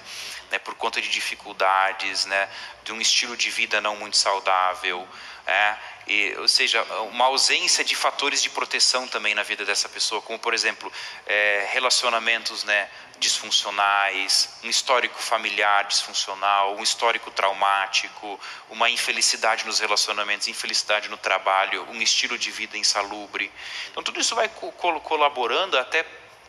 [0.51, 0.59] né?
[0.59, 2.49] Por conta de dificuldades, né?
[2.83, 5.07] De um estilo de vida não muito saudável,
[5.45, 5.75] é?
[6.05, 10.37] E, ou seja, uma ausência de fatores de proteção também na vida dessa pessoa, como
[10.37, 10.91] por exemplo
[11.25, 12.89] é, relacionamentos, né?
[13.23, 21.87] Disfuncionais, um histórico familiar disfuncional, um histórico traumático, uma infelicidade nos relacionamentos, infelicidade no trabalho,
[21.89, 23.49] um estilo de vida insalubre.
[23.89, 26.03] Então, tudo isso vai co colaborando até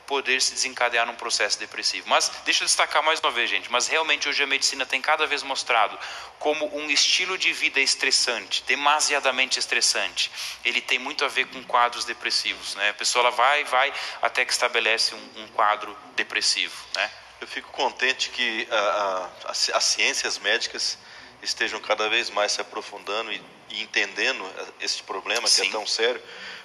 [0.07, 2.09] poder se desencadear num processo depressivo.
[2.09, 5.27] Mas deixa eu destacar mais uma vez, gente, mas realmente hoje a medicina tem cada
[5.27, 5.99] vez mostrado
[6.39, 10.31] como um estilo de vida estressante, demasiadamente estressante,
[10.65, 12.91] ele tem muito a ver com quadros depressivos, né?
[12.91, 17.11] A pessoa ela vai, vai até que estabelece um, um quadro depressivo, né?
[17.41, 20.99] Eu fico contente que a, a, as ciências médicas
[21.43, 24.45] estejam cada vez mais se aprofundando e, e entendendo
[24.81, 25.69] esse problema que é Sim.
[25.69, 26.23] é tão sério,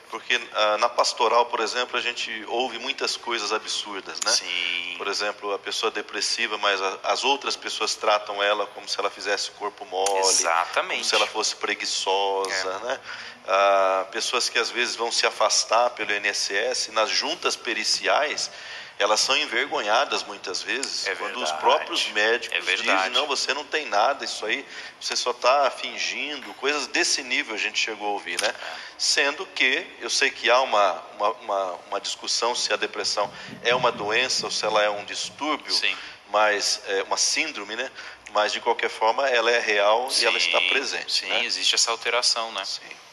[0.10, 4.32] porque ah, na pastoral, por exemplo, a gente ouve muitas coisas absurdas, né?
[4.32, 4.96] Sim.
[4.98, 9.10] Por exemplo, a pessoa depressiva, mas a, as outras pessoas tratam ela como se ela
[9.10, 10.94] fizesse corpo mole, Exatamente.
[10.94, 12.86] como se ela fosse preguiçosa, é.
[12.86, 13.00] né?
[13.48, 18.52] Ah, pessoas que às vezes vão se afastar pelo INSS, nas juntas periciais,
[19.00, 23.64] elas são envergonhadas muitas vezes é quando os próprios médicos é dizem não você não
[23.64, 24.66] tem nada isso aí
[25.00, 28.54] você só está fingindo coisas desse nível a gente chegou a ouvir né?
[28.98, 33.32] Sendo que eu sei que há uma, uma, uma, uma discussão se a depressão
[33.64, 35.96] é uma doença ou se ela é um distúrbio Sim.
[36.30, 37.90] mas é uma síndrome né?
[38.34, 41.46] Mas de qualquer forma ela é real sim, e ela está presente sim né?
[41.46, 42.66] existe essa alteração né?
[42.66, 43.09] Sim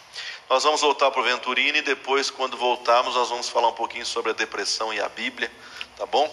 [0.49, 4.07] nós vamos voltar para o Venturini e depois, quando voltarmos, nós vamos falar um pouquinho
[4.07, 5.51] sobre a depressão e a Bíblia,
[5.97, 6.33] tá bom?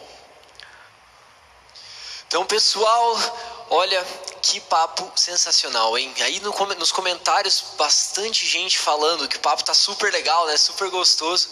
[2.27, 3.15] Então, pessoal,
[3.69, 4.05] olha
[4.43, 6.13] que papo sensacional, hein?
[6.19, 10.57] Aí no, nos comentários, bastante gente falando que o papo tá super legal, né?
[10.57, 11.47] Super gostoso.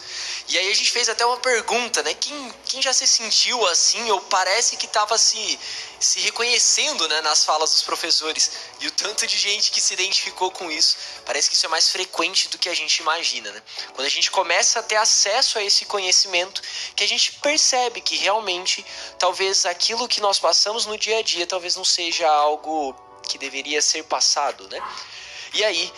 [0.50, 2.14] E aí a gente fez até uma pergunta, né?
[2.14, 5.58] Quem, quem já se sentiu assim, ou parece que tava se,
[6.02, 8.52] se reconhecendo né, nas falas dos professores?
[8.82, 10.98] E o tanto de gente que se identificou com isso.
[11.26, 13.64] Parece que isso é mais frequente do que a gente imagina, né?
[13.94, 16.62] Quando a gente começa a ter acesso a esse conhecimento,
[16.94, 18.86] que a gente percebe que realmente
[19.18, 22.81] talvez aquilo que nós passamos no dia a dia talvez não seja algo
[23.28, 24.82] que deveria ser passado, né?
[25.54, 25.92] E aí,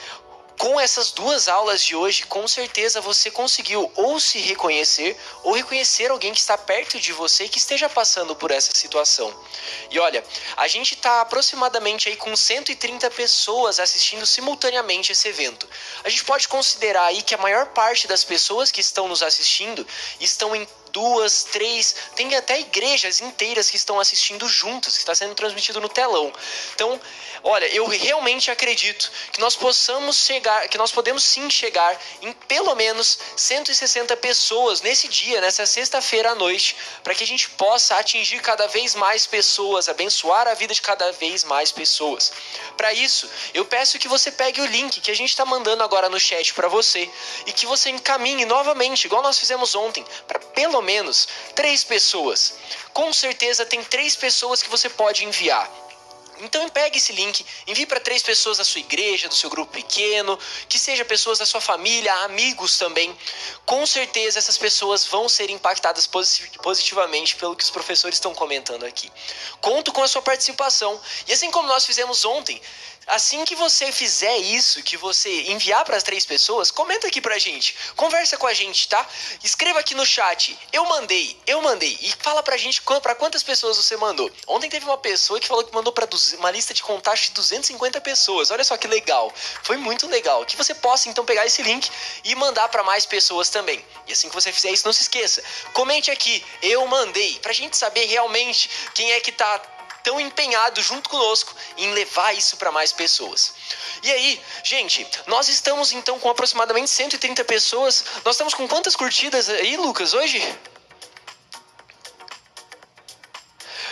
[0.58, 6.10] com essas duas aulas de hoje, com certeza você conseguiu ou se reconhecer ou reconhecer
[6.10, 9.34] alguém que está perto de você que esteja passando por essa situação.
[9.90, 10.24] E olha,
[10.56, 15.68] a gente está aproximadamente aí com 130 pessoas assistindo simultaneamente esse evento.
[16.04, 19.86] A gente pode considerar aí que a maior parte das pessoas que estão nos assistindo
[20.20, 25.34] estão em duas, três, tem até igrejas inteiras que estão assistindo juntas, que está sendo
[25.34, 26.32] transmitido no telão.
[26.76, 27.02] Então,
[27.44, 32.76] olha, eu realmente acredito que nós possamos chegar, que nós podemos sim chegar em pelo
[32.76, 38.40] menos 160 pessoas nesse dia, nessa sexta-feira à noite, para que a gente possa atingir
[38.42, 42.32] cada vez mais pessoas, abençoar a vida de cada vez mais pessoas.
[42.78, 46.08] Para isso, eu peço que você pegue o link que a gente está mandando agora
[46.08, 47.10] no chat para você
[47.48, 52.56] e que você encaminhe novamente, igual nós fizemos ontem, para pelo menos três pessoas.
[52.94, 55.70] Com certeza tem três pessoas que você pode enviar.
[56.40, 60.38] Então pegue esse link, envie para três pessoas da sua igreja, do seu grupo pequeno,
[60.68, 63.16] que seja pessoas da sua família, amigos também.
[63.66, 66.10] Com certeza essas pessoas vão ser impactadas
[66.62, 69.12] positivamente pelo que os professores estão comentando aqui.
[69.62, 71.00] Conto com a sua participação.
[71.28, 72.60] E assim como nós fizemos ontem,
[73.08, 77.38] Assim que você fizer isso, que você enviar para as três pessoas, comenta aqui pra
[77.38, 79.06] gente, conversa com a gente, tá?
[79.44, 83.78] Escreva aqui no chat, eu mandei, eu mandei, e fala pra gente para quantas pessoas
[83.78, 84.32] você mandou.
[84.48, 88.00] Ontem teve uma pessoa que falou que mandou para uma lista de contatos de 250
[88.02, 88.52] pessoas.
[88.52, 89.34] Olha só que legal,
[89.64, 90.46] foi muito legal.
[90.46, 91.90] Que você possa então pegar esse link
[92.24, 93.84] e mandar para mais pessoas também.
[94.08, 95.44] E assim que você fizer isso, não se esqueça,
[95.74, 99.60] comente aqui, eu mandei, pra gente saber realmente quem é que tá
[100.04, 103.54] tão empenhado junto conosco em levar isso para mais pessoas.
[104.04, 108.04] E aí, gente, nós estamos então com aproximadamente 130 pessoas.
[108.26, 110.42] Nós estamos com quantas curtidas aí, Lucas, hoje?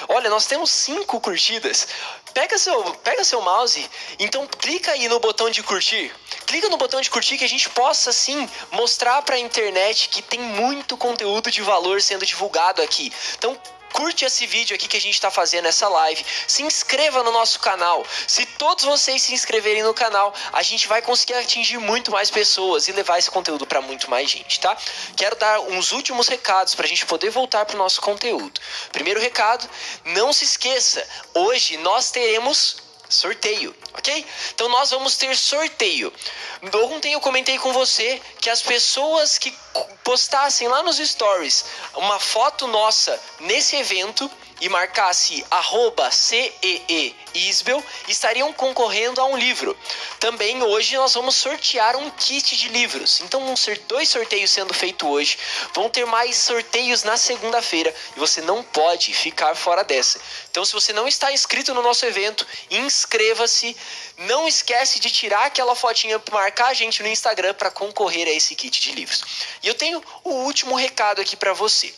[0.09, 1.87] Olha, nós temos cinco curtidas.
[2.33, 3.89] Pega seu, pega seu mouse,
[4.19, 6.13] então clica aí no botão de curtir.
[6.45, 10.21] Clica no botão de curtir que a gente possa sim mostrar para a internet que
[10.21, 13.11] tem muito conteúdo de valor sendo divulgado aqui.
[13.37, 13.57] Então
[13.93, 17.59] curte esse vídeo aqui que a gente está fazendo essa live, se inscreva no nosso
[17.59, 18.05] canal.
[18.27, 22.87] Se todos vocês se inscreverem no canal, a gente vai conseguir atingir muito mais pessoas
[22.87, 24.75] e levar esse conteúdo para muito mais gente, tá?
[25.15, 28.59] Quero dar uns últimos recados para a gente poder voltar para o nosso conteúdo.
[28.91, 29.69] Primeiro recado,
[30.05, 34.25] não se esqueça, hoje nós teremos sorteio, ok?
[34.53, 36.11] Então nós vamos ter sorteio.
[36.91, 39.53] Ontem eu comentei com você que as pessoas que
[40.03, 44.29] postassem lá nos stories uma foto nossa nesse evento
[44.61, 45.43] e marcasse
[46.11, 49.75] CEEISBEL, estariam concorrendo a um livro.
[50.19, 53.21] Também hoje nós vamos sortear um kit de livros.
[53.21, 55.37] Então vão ser dois sorteios sendo feitos hoje.
[55.73, 60.21] Vão ter mais sorteios na segunda-feira e você não pode ficar fora dessa.
[60.51, 63.75] Então se você não está inscrito no nosso evento, inscreva-se.
[64.17, 68.31] Não esquece de tirar aquela fotinha para marcar a gente no Instagram para concorrer a
[68.31, 69.23] esse kit de livros.
[69.63, 71.91] E eu tenho o último recado aqui para você.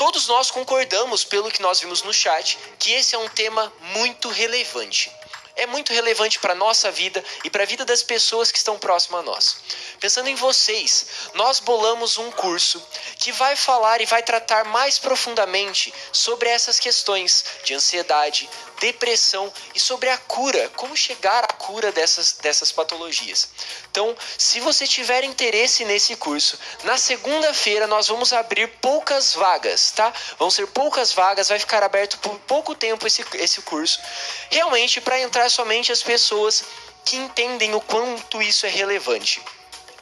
[0.00, 4.30] Todos nós concordamos, pelo que nós vimos no chat, que esse é um tema muito
[4.30, 5.12] relevante
[5.60, 8.78] é muito relevante para a nossa vida e para a vida das pessoas que estão
[8.78, 9.56] próximas a nós.
[10.00, 12.82] Pensando em vocês, nós bolamos um curso
[13.18, 18.48] que vai falar e vai tratar mais profundamente sobre essas questões de ansiedade,
[18.80, 23.50] depressão e sobre a cura, como chegar à cura dessas, dessas patologias.
[23.90, 30.10] Então, se você tiver interesse nesse curso, na segunda-feira nós vamos abrir poucas vagas, tá?
[30.38, 34.00] Vão ser poucas vagas, vai ficar aberto por pouco tempo esse, esse curso,
[34.48, 36.64] realmente para entrar somente as pessoas
[37.04, 39.42] que entendem o quanto isso é relevante.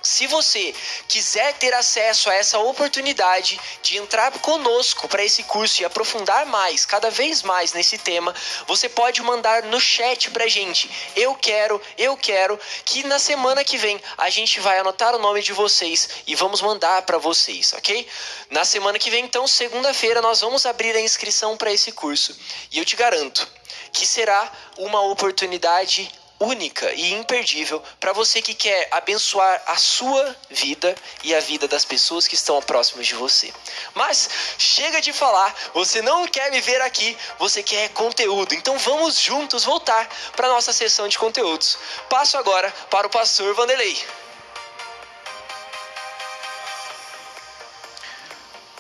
[0.09, 0.75] Se você
[1.07, 6.87] quiser ter acesso a essa oportunidade de entrar conosco para esse curso e aprofundar mais,
[6.87, 8.35] cada vez mais nesse tema,
[8.67, 10.91] você pode mandar no chat pra gente.
[11.15, 15.43] Eu quero, eu quero que na semana que vem a gente vai anotar o nome
[15.43, 18.09] de vocês e vamos mandar para vocês, ok?
[18.49, 22.35] Na semana que vem, então, segunda-feira, nós vamos abrir a inscrição para esse curso
[22.73, 23.47] e eu te garanto
[23.93, 26.11] que será uma oportunidade
[26.41, 31.85] única e imperdível para você que quer abençoar a sua vida e a vida das
[31.85, 33.53] pessoas que estão próximas de você.
[33.95, 38.55] Mas chega de falar, você não quer me ver aqui, você quer conteúdo.
[38.55, 41.79] Então vamos juntos voltar para nossa sessão de conteúdos.
[42.09, 43.97] Passo agora para o pastor Vanderlei.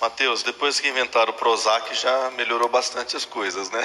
[0.00, 3.82] Mateus, depois que inventaram o Prozac já melhorou bastante as coisas, né?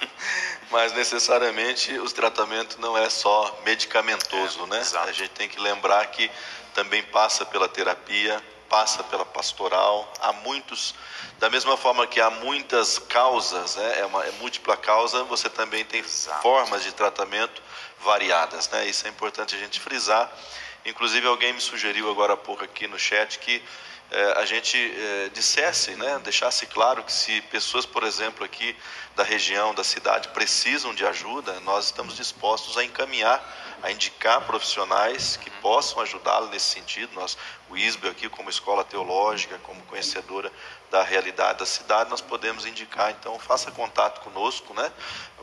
[0.70, 4.80] Mas necessariamente o tratamento não é só medicamentoso, é, né?
[4.80, 5.08] Exato.
[5.08, 6.30] A gente tem que lembrar que
[6.74, 10.12] também passa pela terapia, passa pela pastoral.
[10.20, 10.94] Há muitos,
[11.38, 14.00] da mesma forma que há muitas causas, né?
[14.00, 16.42] é uma é múltipla causa, você também tem Exato.
[16.42, 17.62] formas de tratamento
[18.00, 18.68] variadas.
[18.68, 18.86] Né?
[18.86, 20.30] Isso é importante a gente frisar.
[20.84, 23.62] Inclusive, alguém me sugeriu agora há pouco aqui no chat que
[24.36, 28.74] a gente é, dissesse, né, deixasse claro que se pessoas, por exemplo, aqui
[29.14, 33.42] da região, da cidade, precisam de ajuda, nós estamos dispostos a encaminhar,
[33.82, 37.12] a indicar profissionais que possam ajudá-lo nesse sentido.
[37.14, 37.36] Nós,
[37.68, 40.50] o ISBE aqui, como escola teológica, como conhecedora
[40.90, 43.10] da realidade da cidade, nós podemos indicar.
[43.10, 44.90] Então, faça contato conosco, né?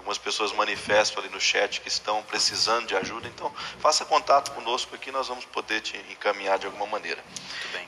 [0.06, 4.94] Algumas pessoas manifestam ali no chat que estão precisando de ajuda, então faça contato conosco
[4.94, 7.26] aqui, nós vamos poder te encaminhar de alguma maneira.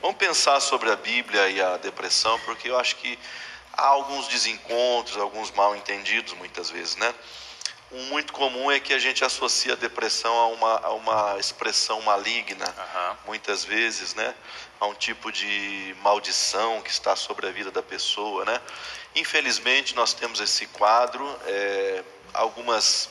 [0.02, 3.16] Vamos pensar sobre a Bíblia e a depressão, porque eu acho que
[3.72, 7.14] há alguns desencontros, alguns mal entendidos muitas vezes, né?
[7.92, 12.02] Um muito comum é que a gente associa a depressão a uma, a uma expressão
[12.02, 13.16] maligna, uhum.
[13.26, 14.34] muitas vezes, né?
[14.80, 18.60] A um tipo de maldição que está sobre a vida da pessoa, né?
[19.18, 21.24] Infelizmente, nós temos esse quadro.
[21.46, 23.10] É, algumas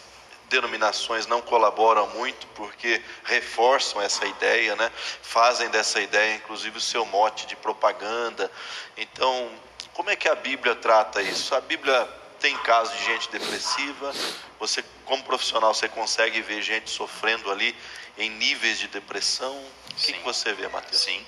[0.49, 4.89] denominações não colaboram muito porque reforçam essa ideia, né?
[5.21, 8.49] fazem dessa ideia, inclusive, o seu mote de propaganda.
[8.95, 9.51] Então,
[9.93, 11.53] como é que a Bíblia trata isso?
[11.53, 12.07] A Bíblia
[12.39, 14.13] tem casos de gente depressiva,
[14.57, 17.75] você, como profissional, você consegue ver gente sofrendo ali
[18.17, 19.53] em níveis de depressão.
[19.91, 21.01] O que, que você vê, Matheus?
[21.01, 21.25] Sim.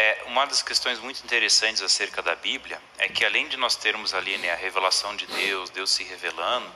[0.00, 4.14] É, uma das questões muito interessantes acerca da Bíblia é que além de nós termos
[4.14, 6.72] ali né, a revelação de Deus, Deus se revelando,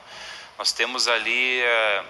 [0.57, 2.03] nós temos ali é,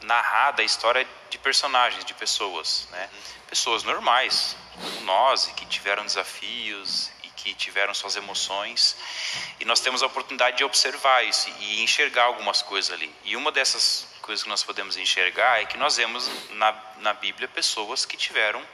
[0.00, 3.10] narrada a história de personagens, de pessoas, né?
[3.50, 8.96] pessoas normais, como nós, que tiveram desafios e que tiveram suas emoções,
[9.60, 13.14] e nós temos a oportunidade de observar isso e enxergar algumas coisas ali.
[13.24, 17.46] E uma dessas coisas que nós podemos enxergar é que nós vemos na, na Bíblia
[17.46, 18.66] pessoas que tiveram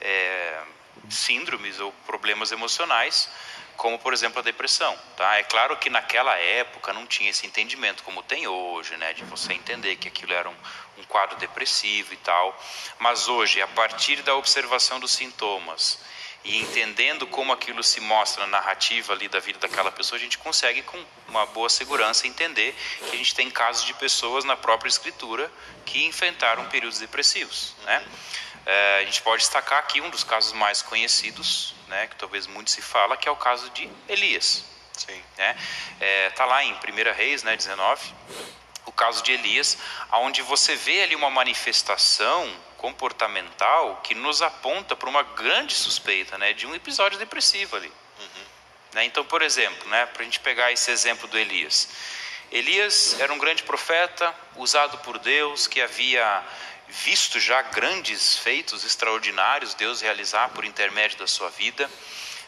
[0.00, 0.62] é,
[1.10, 3.28] síndromes ou problemas emocionais,
[3.76, 4.96] como por exemplo a depressão.
[5.16, 5.36] Tá?
[5.36, 9.52] É claro que naquela época não tinha esse entendimento como tem hoje, né, de você
[9.52, 10.56] entender que aquilo era um,
[10.98, 12.58] um quadro depressivo e tal.
[12.98, 15.98] Mas hoje, a partir da observação dos sintomas
[16.44, 20.38] e entendendo como aquilo se mostra na narrativa ali da vida daquela pessoa, a gente
[20.38, 24.88] consegue com uma boa segurança entender que a gente tem casos de pessoas na própria
[24.88, 25.50] escritura
[25.84, 28.04] que enfrentaram períodos depressivos, né?
[28.64, 32.70] É, a gente pode destacar aqui um dos casos mais conhecidos, né, que talvez muito
[32.70, 34.62] se fala, que é o caso de Elias.
[34.92, 35.22] Sim.
[35.38, 35.56] Né?
[35.98, 36.76] É, tá lá em 1
[37.14, 38.12] Reis, né, 19,
[38.84, 39.78] o caso de Elias,
[40.12, 46.54] onde você vê ali uma manifestação comportamental que nos aponta para uma grande suspeita, né,
[46.54, 47.92] de um episódio depressivo ali.
[48.18, 48.44] Uhum.
[48.94, 49.04] Né?
[49.04, 51.88] Então, por exemplo, né, para a gente pegar esse exemplo do Elias,
[52.50, 56.42] Elias era um grande profeta, usado por Deus, que havia
[56.88, 61.90] visto já grandes feitos extraordinários Deus realizar por intermédio da sua vida.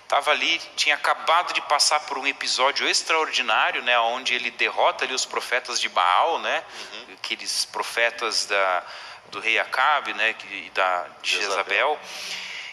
[0.02, 5.14] Estava ali, tinha acabado de passar por um episódio extraordinário, né, onde ele derrota ali
[5.14, 7.14] os profetas de Baal, né, uhum.
[7.14, 8.82] aqueles profetas da,
[9.30, 11.98] do rei Acabe, né, e da de Jezabel.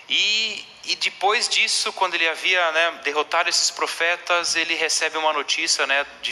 [0.10, 5.86] E, e depois disso, quando ele havia né, derrotado esses profetas, ele recebe uma notícia
[5.86, 6.32] né, de,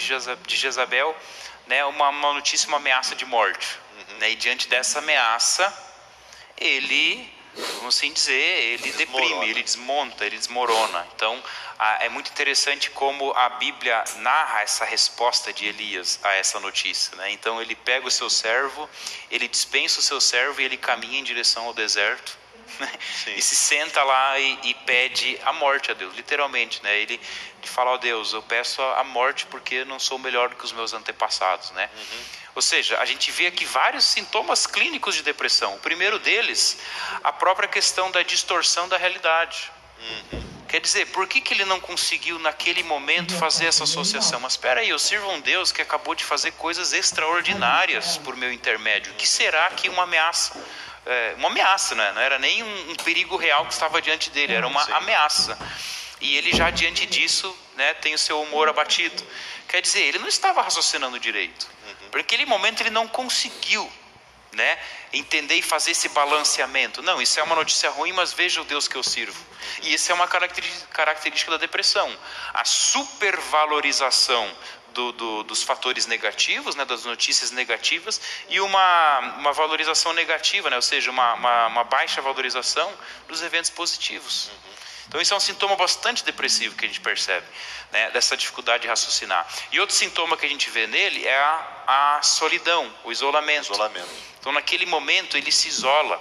[0.55, 1.15] Jezabel,
[1.67, 3.77] né, uma, uma notícia, uma ameaça de morte.
[4.19, 4.31] Né?
[4.31, 5.73] E diante dessa ameaça,
[6.57, 11.07] ele, vamos assim dizer, ele deprime, ele desmonta, ele desmorona.
[11.15, 11.41] Então,
[11.99, 17.15] é muito interessante como a Bíblia narra essa resposta de Elias a essa notícia.
[17.17, 17.31] Né?
[17.31, 18.89] Então, ele pega o seu servo,
[19.29, 22.44] ele dispensa o seu servo e ele caminha em direção ao deserto.
[22.79, 22.91] Né?
[23.37, 26.97] e se senta lá e, e, pede a morte a Deus, literalmente, né?
[26.99, 30.55] Ele, ele fala, ó oh, Deus, eu peço a morte porque não sou melhor do
[30.55, 31.89] que os meus antepassados, né?
[31.95, 32.19] Uhum.
[32.55, 35.75] Ou seja, a gente vê aqui vários sintomas clínicos de depressão.
[35.75, 36.79] O primeiro deles,
[37.23, 39.71] a própria questão da distorção da realidade.
[39.99, 40.55] Uhum.
[40.67, 44.39] Quer dizer, por que, que ele não conseguiu naquele momento fazer essa associação?
[44.39, 48.51] Mas espera aí, eu sirvo um Deus que acabou de fazer coisas extraordinárias por meu
[48.51, 49.13] intermédio.
[49.13, 50.59] O que será que uma ameaça?
[51.05, 52.11] É, uma ameaça, né?
[52.13, 54.91] não era nem um, um, perigo real que estava diante dele, era uma Sim.
[54.93, 55.57] ameaça.
[56.19, 59.23] E ele já diante disso né, tem o seu humor abatido.
[59.67, 61.67] Quer dizer, ele não estava raciocinando direito.
[62.11, 63.91] Porque naquele momento ele não conseguiu
[64.53, 64.79] né,
[65.11, 67.01] entender e fazer esse balanceamento.
[67.01, 69.45] Não, isso é uma notícia ruim, mas veja o Deus que eu sirvo.
[69.83, 72.11] E isso é uma característica da depressão.
[72.53, 74.49] A supervalorização
[74.95, 78.19] do, do, dos fatores negativos, né, das notícias negativas,
[78.49, 82.91] e uma, uma valorização negativa, né, ou seja, uma, uma, uma baixa valorização
[83.27, 84.49] dos eventos positivos.
[85.07, 87.45] Então, isso é um sintoma bastante depressivo que a gente percebe,
[87.91, 89.45] né, dessa dificuldade de raciocinar.
[89.71, 93.71] E outro sintoma que a gente vê nele é a, a solidão, o isolamento.
[93.71, 94.09] isolamento.
[94.39, 96.17] Então, naquele momento, ele se isola.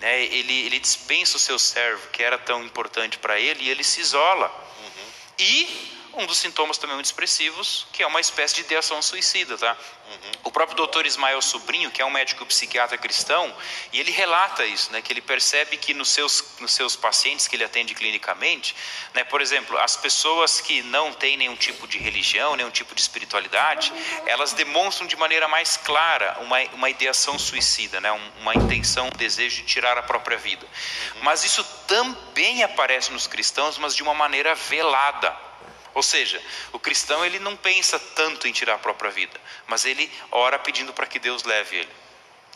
[0.00, 3.84] né, ele, ele dispensa o seu servo, que era tão importante para ele, e ele
[3.84, 4.48] se isola.
[4.48, 5.06] Uhum.
[5.38, 9.76] E um dos sintomas também muito expressivos, que é uma espécie de ideação suicida, tá?
[10.10, 10.32] Uhum.
[10.44, 13.54] O próprio doutor Ismael Sobrinho, que é um médico psiquiatra cristão,
[13.92, 17.56] e ele relata isso, né, que ele percebe que nos seus, nos seus pacientes que
[17.56, 18.76] ele atende clinicamente,
[19.14, 23.00] né, por exemplo, as pessoas que não têm nenhum tipo de religião, nenhum tipo de
[23.00, 23.92] espiritualidade,
[24.26, 29.62] elas demonstram de maneira mais clara uma, uma ideação suicida, né, uma intenção, um desejo
[29.62, 30.66] de tirar a própria vida.
[30.66, 31.22] Uhum.
[31.22, 35.51] Mas isso também aparece nos cristãos, mas de uma maneira velada.
[35.94, 40.10] Ou seja, o cristão ele não pensa tanto em tirar a própria vida, mas ele
[40.30, 42.02] ora pedindo para que Deus leve ele.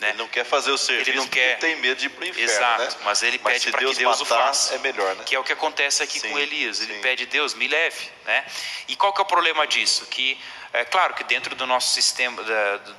[0.01, 0.11] Né?
[0.11, 1.59] Ele não quer fazer o serviço ele não quer...
[1.59, 2.51] tem medo de ir para o inferno.
[2.51, 3.03] Exato, né?
[3.05, 4.75] mas ele mas pede para que Deus o faça.
[4.75, 5.25] É melhor, né?
[5.25, 6.81] Que é o que acontece aqui sim, com Elias.
[6.81, 7.01] Ele sim.
[7.01, 8.11] pede, Deus, me leve.
[8.27, 8.45] Né?
[8.89, 10.05] E qual que é o problema disso?
[10.07, 10.39] Que,
[10.75, 12.43] é claro que dentro do nosso sistema,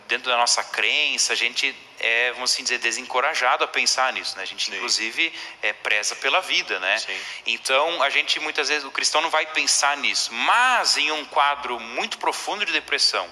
[0.08, 4.36] dentro da nossa crença, a gente é, vamos assim dizer, desencorajado a pensar nisso.
[4.38, 4.44] Né?
[4.44, 4.76] A gente, sim.
[4.76, 6.80] inclusive, é, preza pela vida.
[6.80, 6.98] Né?
[7.46, 10.34] Então, a gente, muitas vezes, o cristão não vai pensar nisso.
[10.34, 13.28] Mas, em um quadro muito profundo de depressão,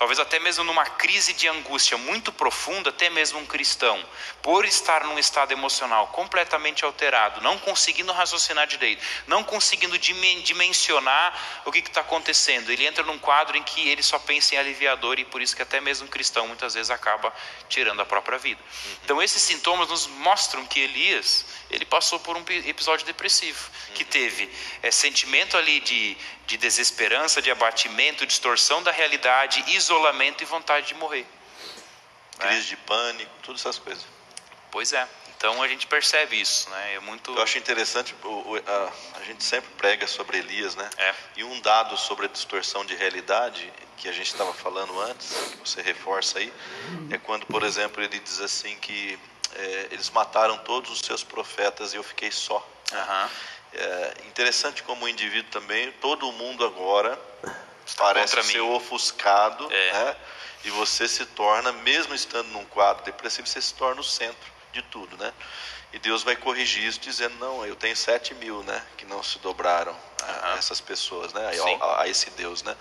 [0.00, 4.02] talvez até mesmo numa crise de angústia muito profunda, até mesmo um cristão,
[4.40, 11.70] por estar num estado emocional completamente alterado, não conseguindo raciocinar direito, não conseguindo dimensionar o
[11.70, 15.24] que está acontecendo, ele entra num quadro em que ele só pensa em aliviador e
[15.26, 17.30] por isso que até mesmo um cristão muitas vezes acaba
[17.68, 18.62] tirando a própria vida.
[18.62, 18.96] Uhum.
[19.04, 24.50] Então esses sintomas nos mostram que Elias ele passou por um episódio depressivo, que teve
[24.82, 26.16] é, sentimento ali de,
[26.50, 31.24] de desesperança, de abatimento, distorção da realidade, isolamento e vontade de morrer.
[32.40, 32.62] Crise né?
[32.62, 34.04] de pânico, todas essas coisas.
[34.72, 35.06] Pois é.
[35.36, 36.94] Então a gente percebe isso, né?
[36.94, 37.32] É muito.
[37.34, 38.16] Eu acho interessante.
[39.14, 40.90] A, gente sempre prega sobre Elias, né?
[40.98, 41.14] É.
[41.36, 45.68] E um dado sobre a distorção de realidade que a gente estava falando antes, que
[45.68, 46.52] você reforça aí,
[47.10, 49.18] é quando, por exemplo, ele diz assim que
[49.54, 52.58] é, eles mataram todos os seus profetas e eu fiquei só.
[52.92, 53.28] Uhum.
[53.72, 57.18] É interessante como o indivíduo também, todo mundo agora
[57.96, 59.92] parece ser ofuscado, é.
[59.92, 60.16] né?
[60.64, 64.82] E você se torna, mesmo estando num quadro depressivo, você se torna o centro de
[64.82, 65.32] tudo, né?
[65.92, 68.84] E Deus vai corrigir isso dizendo, não, eu tenho sete mil, né?
[68.96, 71.50] Que não se dobraram a, essas pessoas, né?
[71.80, 72.76] A, a, esse Deus, né?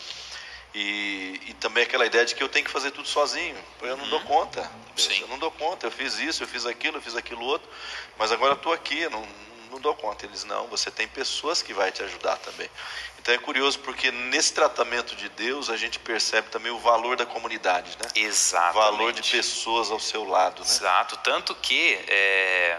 [0.74, 3.58] E, e, também aquela ideia de que eu tenho que fazer tudo sozinho.
[3.82, 4.10] Eu não uhum.
[4.12, 4.70] dou conta.
[4.96, 5.88] Deus, eu não dou conta.
[5.88, 7.68] Eu fiz isso, eu fiz aquilo, eu fiz aquilo outro.
[8.20, 9.28] Mas agora eu estou aqui, não,
[9.70, 10.26] não dou conta.
[10.26, 12.70] Eles não, você tem pessoas que vai te ajudar também.
[13.20, 17.26] Então é curioso porque nesse tratamento de Deus a gente percebe também o valor da
[17.26, 18.10] comunidade, né?
[18.16, 18.74] Exato.
[18.74, 20.68] Valor de pessoas ao seu lado, né?
[20.68, 21.18] Exato.
[21.18, 22.78] Tanto que é,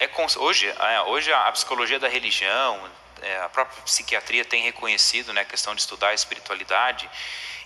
[0.00, 2.78] é hoje, é, hoje a psicologia da religião
[3.22, 7.08] é, a própria psiquiatria tem reconhecido né, a questão de estudar a espiritualidade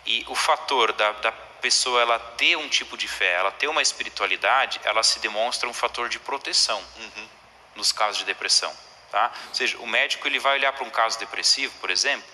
[0.07, 3.83] e o fator da, da pessoa ela ter um tipo de fé, ela ter uma
[3.83, 7.29] espiritualidade, ela se demonstra um fator de proteção uhum.
[7.75, 8.73] Nos casos de depressão.
[9.11, 9.31] Tá?
[9.49, 12.27] Ou seja, o médico ele vai olhar para um caso depressivo, por exemplo,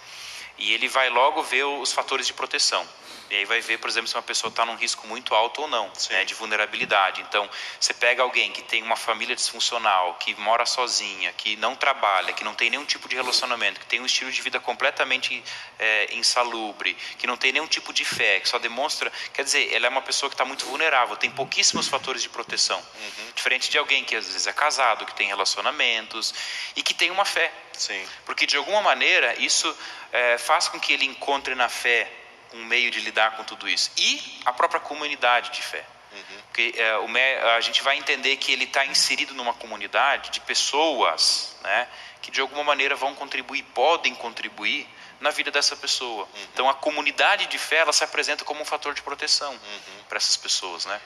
[0.57, 2.87] e ele vai logo ver os fatores de proteção.
[3.31, 5.69] E aí vai ver, por exemplo, se uma pessoa está num risco muito alto ou
[5.69, 7.21] não, né, de vulnerabilidade.
[7.21, 7.49] Então,
[7.79, 12.43] você pega alguém que tem uma família disfuncional, que mora sozinha, que não trabalha, que
[12.43, 15.43] não tem nenhum tipo de relacionamento, que tem um estilo de vida completamente
[15.79, 19.13] é, insalubre, que não tem nenhum tipo de fé, que só demonstra.
[19.35, 22.79] Quer dizer, ela é uma pessoa que está muito vulnerável, tem pouquíssimos fatores de proteção.
[22.79, 23.33] Uhum.
[23.35, 26.35] Diferente de alguém que às vezes é casado, que tem relacionamentos
[26.75, 27.53] e que tem uma fé.
[27.73, 28.05] Sim.
[28.25, 29.77] Porque de alguma maneira isso
[30.13, 32.11] é, faz com que ele encontre na fé
[32.55, 33.91] um meio de lidar com tudo isso.
[33.97, 35.85] E a própria comunidade de fé.
[36.13, 36.41] Uhum.
[36.47, 37.09] Porque é, o,
[37.57, 41.89] a gente vai entender que ele está inserido numa comunidade de pessoas né,
[42.23, 44.89] que de alguma maneira vão contribuir, podem contribuir
[45.21, 46.25] na vida dessa pessoa.
[46.25, 46.43] Uhum.
[46.53, 50.05] Então a comunidade de fé ela se apresenta como um fator de proteção uhum.
[50.09, 50.87] para essas pessoas.
[50.87, 51.01] Né?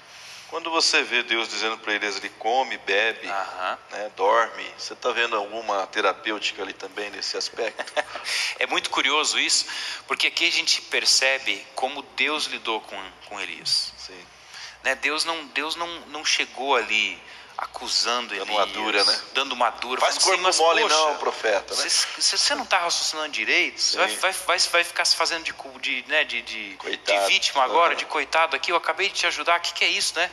[0.52, 5.34] Quando você vê Deus dizendo para eles, ele come, bebe, né, dorme, você está vendo
[5.34, 7.82] alguma terapêutica ali também nesse aspecto?
[8.60, 9.64] é muito curioso isso,
[10.06, 13.94] porque aqui a gente percebe como Deus lidou com, com Elias.
[13.96, 14.26] Sim.
[14.84, 17.18] Né, Deus não, Deus não, não chegou ali
[17.62, 19.20] acusando dando uma dura, né?
[19.34, 20.00] Dando uma dura.
[20.00, 21.88] Faz corpo assim, mole poxa, não, profeta, né?
[21.88, 25.52] Se você não está raciocinando direito, você vai, vai, vai, vai, ficar se fazendo de,
[25.80, 27.96] de, né, de, de, de vítima agora, uhum.
[27.96, 30.28] de coitado aqui, eu acabei de te ajudar, o que, que é isso, né?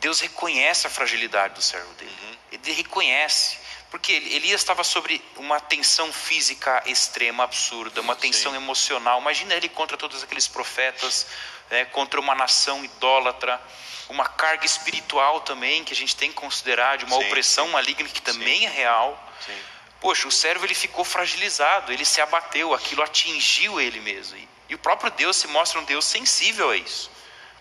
[0.00, 2.16] Deus reconhece a fragilidade do servo dele.
[2.22, 2.36] Uhum.
[2.52, 3.58] Ele reconhece.
[3.92, 8.56] Porque Elias estava sobre uma tensão física extrema, absurda, uma tensão Sim.
[8.56, 9.20] emocional.
[9.20, 11.28] Imagina ele contra todos aqueles profetas,
[11.70, 13.60] né, contra uma nação idólatra
[14.08, 18.08] uma carga espiritual também que a gente tem que considerar de uma sim, opressão maligna
[18.08, 18.66] que também sim.
[18.66, 19.32] é real.
[20.00, 24.36] Poxa, o servo ele ficou fragilizado, ele se abateu, aquilo atingiu ele mesmo.
[24.36, 27.10] E, e o próprio Deus se mostra um Deus sensível a isso.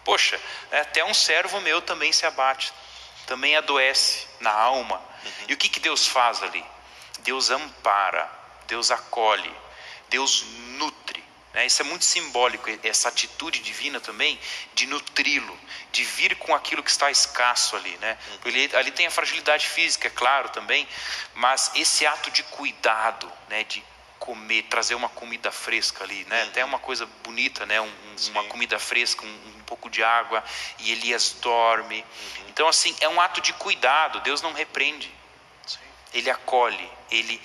[0.03, 0.39] Poxa,
[0.71, 2.73] né, até um servo meu também se abate.
[3.27, 5.01] também adoece na alma.
[5.23, 5.45] Uhum.
[5.49, 6.63] E o que, que Deus faz ali?
[7.19, 8.29] Deus ampara,
[8.67, 9.53] Deus acolhe,
[10.09, 10.43] Deus
[10.77, 11.23] nutre.
[11.53, 11.65] Né?
[11.65, 14.39] Isso é muito simbólico, essa atitude divina também
[14.73, 15.57] de nutri-lo,
[15.91, 17.97] de vir com aquilo que está escasso ali.
[17.97, 18.17] Né?
[18.27, 18.39] Uhum.
[18.45, 20.87] Ele, ali tem a fragilidade física, é claro também,
[21.33, 23.63] mas esse ato de cuidado, né?
[23.65, 23.83] de
[24.21, 26.43] comer, trazer uma comida fresca ali, né?
[26.43, 26.49] Uhum.
[26.49, 27.81] Até uma coisa bonita, né?
[27.81, 27.91] Um,
[28.29, 30.43] uma comida fresca, um, um, pouco de água,
[30.77, 31.97] e Elias dorme.
[31.97, 32.45] Uhum.
[32.49, 35.11] Então, assim, é um ato de cuidado, Deus não repreende
[36.13, 37.41] ele acolhe, ele,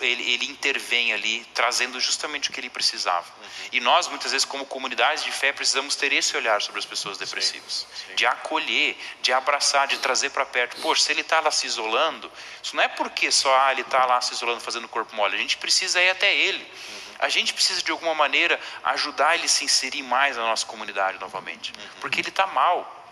[0.00, 3.26] ele, ele intervém ali, trazendo justamente o que ele precisava.
[3.26, 3.48] Uhum.
[3.72, 7.18] E nós, muitas vezes, como comunidade de fé, precisamos ter esse olhar sobre as pessoas
[7.18, 8.14] depressivas, sim, sim.
[8.14, 10.80] de acolher, de abraçar, de trazer para perto.
[10.80, 12.30] Poxa, se ele está lá se isolando,
[12.62, 15.38] isso não é porque só ah, ele está lá se isolando, fazendo corpo mole, a
[15.38, 16.62] gente precisa ir até ele.
[16.62, 17.14] Uhum.
[17.18, 21.18] A gente precisa, de alguma maneira, ajudar ele a se inserir mais na nossa comunidade
[21.18, 22.00] novamente, uhum.
[22.00, 23.03] porque ele está mal.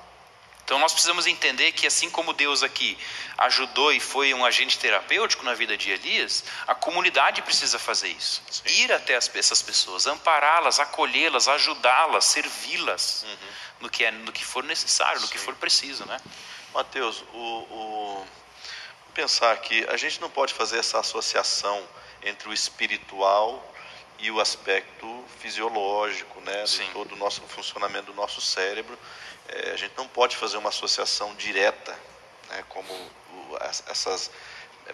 [0.72, 2.96] Então nós precisamos entender que assim como Deus aqui
[3.36, 8.42] ajudou e foi um agente terapêutico na vida de Elias, a comunidade precisa fazer isso.
[8.50, 8.84] Sim.
[8.84, 13.48] Ir até as, essas pessoas, ampará-las, acolhê-las, ajudá-las, servi-las uhum.
[13.80, 15.26] no, que é, no que for necessário, Sim.
[15.26, 16.18] no que for preciso, né?
[16.72, 18.26] Mateus, o, o...
[19.12, 21.86] pensar que a gente não pode fazer essa associação
[22.22, 23.62] entre o espiritual
[24.20, 28.98] e o aspecto fisiológico, né, de todo o nosso funcionamento do nosso cérebro
[29.49, 31.99] é, a gente não pode fazer uma associação direta,
[32.49, 33.57] né, como o,
[33.88, 34.30] essas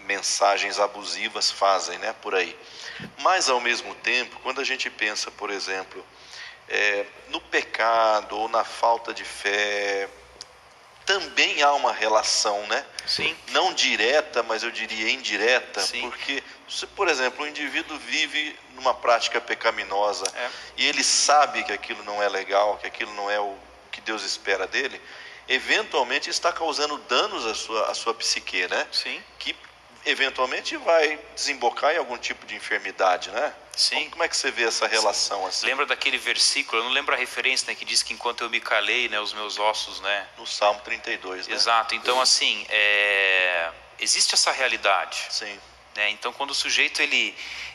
[0.00, 2.56] mensagens abusivas fazem né, por aí.
[3.18, 6.04] Mas, ao mesmo tempo, quando a gente pensa, por exemplo,
[6.68, 10.08] é, no pecado ou na falta de fé,
[11.06, 12.84] também há uma relação, né?
[13.06, 13.34] Sim.
[13.48, 16.02] Não direta, mas eu diria indireta, Sim.
[16.02, 20.50] porque, se, por exemplo, um indivíduo vive numa prática pecaminosa é.
[20.76, 23.56] e ele sabe que aquilo não é legal, que aquilo não é o
[23.98, 25.00] que Deus espera dele,
[25.48, 28.86] eventualmente está causando danos à sua, à sua psique, né?
[28.92, 29.20] Sim.
[29.38, 29.56] Que
[30.06, 33.52] eventualmente vai desembocar em algum tipo de enfermidade, né?
[33.76, 34.08] Sim.
[34.10, 35.66] Como, é que você vê essa relação assim?
[35.66, 38.60] Lembra daquele versículo, eu não lembro a referência, né, que diz que enquanto eu me
[38.60, 40.26] calei, né, os meus ossos, né?
[40.36, 41.54] No Salmo 32, né?
[41.54, 41.94] Exato.
[41.94, 43.70] Então, assim, é...
[43.98, 45.26] existe essa realidade.
[45.30, 45.60] Sim.
[45.98, 46.10] Né?
[46.10, 47.34] Então, quando o sujeito ele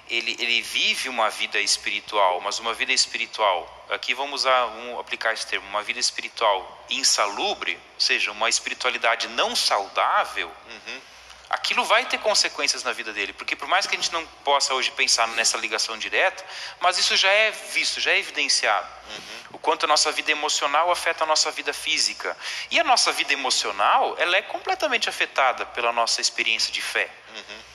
[0.10, 5.34] ele, ele vive uma vida espiritual, mas uma vida espiritual, aqui vamos, usar, vamos aplicar
[5.34, 11.02] esse termo, uma vida espiritual insalubre, ou seja, uma espiritualidade não saudável, uhum.
[11.50, 14.74] aquilo vai ter consequências na vida dele, porque por mais que a gente não possa
[14.74, 16.46] hoje pensar nessa ligação direta,
[16.82, 18.88] mas isso já é visto, já é evidenciado.
[19.10, 19.44] Uhum.
[19.54, 22.36] O quanto a nossa vida emocional afeta a nossa vida física.
[22.72, 27.10] E a nossa vida emocional, ela é completamente afetada pela nossa experiência de fé.
[27.36, 27.73] Uhum.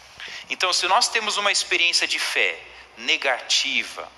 [0.51, 2.59] Então, se nós temos uma experiência de fé
[2.97, 4.11] negativa,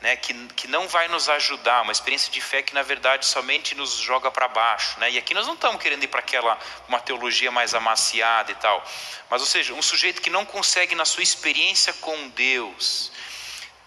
[0.00, 3.74] né, que, que não vai nos ajudar, uma experiência de fé que na verdade somente
[3.74, 5.10] nos joga para baixo, né?
[5.10, 8.84] E aqui nós não estamos querendo ir para aquela uma teologia mais amaciada e tal,
[9.28, 13.10] mas ou seja, um sujeito que não consegue na sua experiência com Deus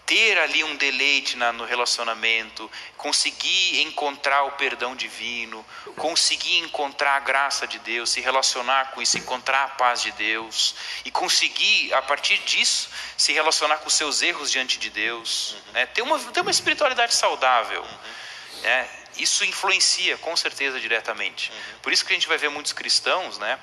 [0.06, 5.64] ter ali um deleite na, no relacionamento, conseguir encontrar o perdão divino,
[5.96, 10.74] conseguir encontrar a graça de Deus, se relacionar com isso, encontrar a paz de Deus
[11.04, 15.72] e conseguir, a partir disso, se relacionar com os seus erros diante de Deus, uhum.
[15.72, 15.86] né?
[15.86, 17.82] ter, uma, ter uma espiritualidade saudável.
[17.82, 18.60] Uhum.
[18.62, 18.88] Né?
[19.16, 21.50] Isso influencia, com certeza, diretamente.
[21.50, 21.78] Uhum.
[21.82, 23.58] Por isso que a gente vai ver muitos cristãos né,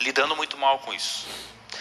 [0.00, 1.26] lidando muito mal com isso.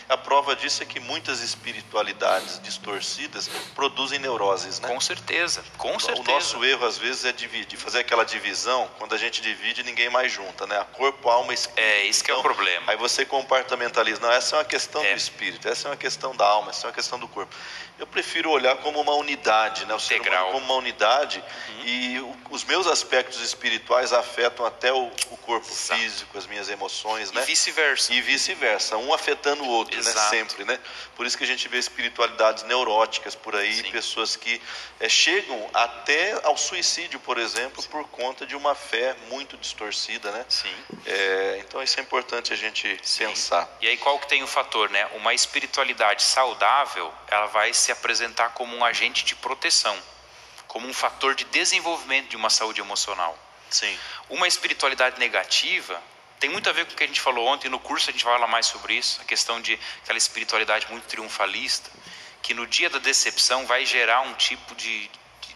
[0.08, 4.88] A prova disso é que muitas espiritualidades distorcidas produzem neuroses, né?
[4.88, 6.30] Com certeza, com certeza.
[6.30, 10.10] O nosso erro às vezes é dividir, fazer aquela divisão, quando a gente divide ninguém
[10.10, 10.86] mais junta, né?
[10.94, 11.80] Corpo, alma, espírito.
[11.80, 12.92] É, isso que então, é o então, problema.
[12.92, 15.12] Aí você compartamentaliza, não, essa é uma questão é.
[15.12, 17.56] do espírito, essa é uma questão da alma, essa é uma questão do corpo.
[17.98, 19.94] Eu prefiro olhar como uma unidade, né?
[19.94, 20.22] O Integral.
[20.22, 21.86] ser humano como uma unidade uhum.
[21.86, 26.00] e o, os meus aspectos espirituais afetam até o, o corpo Exato.
[26.00, 27.42] físico, as minhas emoções, né?
[27.42, 28.14] E vice-versa.
[28.14, 30.12] E vice-versa, um afetando o outro, né?
[30.30, 30.78] Sempre, né?
[31.16, 33.92] Por isso que a gente vê espiritualidades neuróticas por aí, Sim.
[33.92, 34.62] pessoas que
[35.00, 37.88] é, chegam até ao suicídio, por exemplo, Sim.
[37.90, 40.46] por conta de uma fé muito distorcida, né?
[40.50, 40.76] Sim.
[41.06, 43.28] É, então isso é importante a gente Sim.
[43.28, 43.70] pensar.
[43.80, 45.06] E aí qual que tem o fator, né?
[45.16, 49.98] Uma espiritualidade saudável, ela vai se apresentar como um agente de proteção,
[50.68, 53.38] como um fator de desenvolvimento de uma saúde emocional.
[53.70, 53.98] Sim.
[54.30, 56.02] Uma espiritualidade negativa
[56.40, 58.24] tem muito a ver com o que a gente falou ontem no curso, a gente
[58.24, 61.90] vai falar mais sobre isso, a questão de aquela espiritualidade muito triunfalista,
[62.42, 65.10] que no dia da decepção vai gerar um tipo de,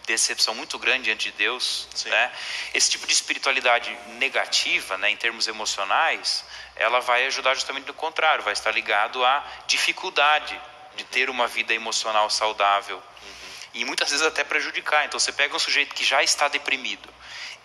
[0.05, 2.32] decepção muito grande diante de Deus, né?
[2.73, 6.43] Esse tipo de espiritualidade negativa, né, em termos emocionais,
[6.75, 10.59] ela vai ajudar justamente do contrário, vai estar ligado à dificuldade
[11.00, 12.97] de ter uma vida emocional saudável.
[12.97, 13.82] Uhum.
[13.82, 15.06] e muitas vezes até prejudicar.
[15.06, 17.08] Então você pega um sujeito que já está deprimido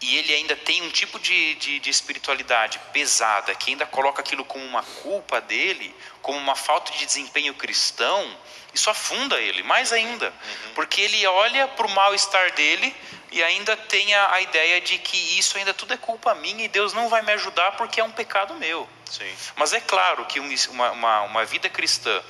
[0.01, 4.45] e ele ainda tem um tipo de, de, de, espiritualidade pesada, que ainda coloca aquilo
[4.45, 8.37] como uma culpa dele, como uma falta de desempenho cristão,
[8.75, 10.75] isso afunda ele mais ainda, uhum.
[10.75, 12.95] porque ele olha para o mal-estar dele
[13.31, 16.69] e ainda tem a, a, ideia de que isso ainda tudo é culpa minha e
[16.69, 18.89] Deus não vai me ajudar porque é um pecado meu.
[19.11, 19.33] Sim.
[19.57, 22.23] Mas é claro que uma, uma, uma vida cristã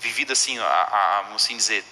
[0.00, 1.84] vivida assim, a, a, vamos assim dizer,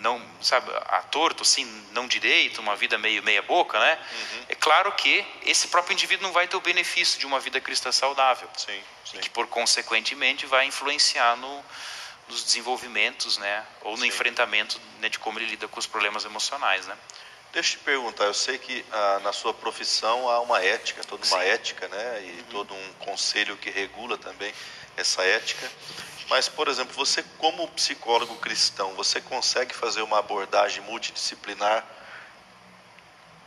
[0.00, 3.98] não, sabe, a torto, assim, não direito, uma vida meio meia boca, né?
[4.12, 4.44] Uhum.
[4.48, 7.92] É claro que esse próprio indivíduo não vai ter o benefício de uma vida cristã
[7.92, 8.48] saudável.
[8.56, 9.18] Sim, sim.
[9.18, 11.64] E que, por consequentemente, vai influenciar no,
[12.28, 13.64] nos desenvolvimentos, né?
[13.82, 14.08] Ou no sim.
[14.08, 16.96] enfrentamento né, de como ele lida com os problemas emocionais, né?
[17.52, 21.26] Deixa eu te perguntar, eu sei que ah, na sua profissão há uma ética, toda
[21.26, 22.22] uma ética, né?
[22.22, 22.44] E uhum.
[22.44, 24.54] todo um conselho que regula também
[25.00, 25.70] essa ética.
[26.28, 31.84] Mas, por exemplo, você como psicólogo cristão, você consegue fazer uma abordagem multidisciplinar,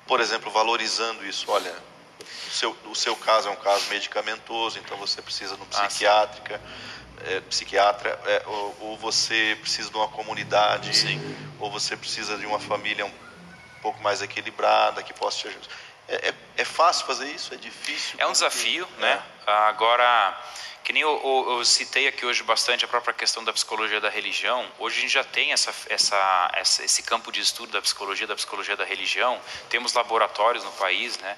[0.05, 1.49] por exemplo, valorizando isso?
[1.49, 1.73] Olha,
[2.47, 5.87] o seu, o seu caso é um caso medicamentoso, então você precisa de um ah,
[5.87, 6.61] psiquiátrica,
[7.25, 11.19] é, psiquiatra, é, ou, ou, você precisa de uma comunidade, sim.
[11.59, 13.13] ou você precisa de uma família um
[13.81, 15.67] pouco mais equilibrada que possa te ajudar.
[16.07, 17.53] É, é, é fácil fazer isso?
[17.53, 18.15] É difícil?
[18.17, 19.21] É um desafio, né?
[19.45, 19.51] É.
[19.51, 20.37] Agora
[20.83, 24.09] que nem eu, eu, eu, citei aqui hoje bastante a própria questão da psicologia da
[24.09, 24.69] religião.
[24.77, 28.35] Hoje a gente já tem essa, essa, essa, esse campo de estudo da psicologia, da
[28.35, 29.39] psicologia da religião.
[29.69, 31.37] Temos laboratórios no país, né?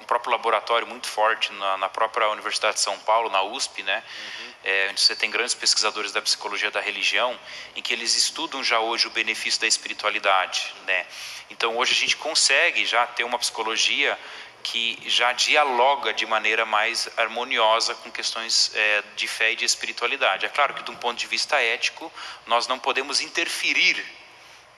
[0.00, 4.02] Um próprio laboratório muito forte na, na própria Universidade de São Paulo, na USP, né?
[4.38, 4.52] Uhum.
[4.64, 7.38] É, onde você tem grandes pesquisadores da psicologia da religião,
[7.74, 11.06] em que eles estudam já hoje o benefício da espiritualidade, né?
[11.50, 14.18] Então hoje a gente consegue já ter uma psicologia
[14.62, 20.44] que já dialoga de maneira mais harmoniosa com questões é, de fé e de espiritualidade.
[20.44, 22.12] É claro que, de um ponto de vista ético,
[22.46, 24.04] nós não podemos interferir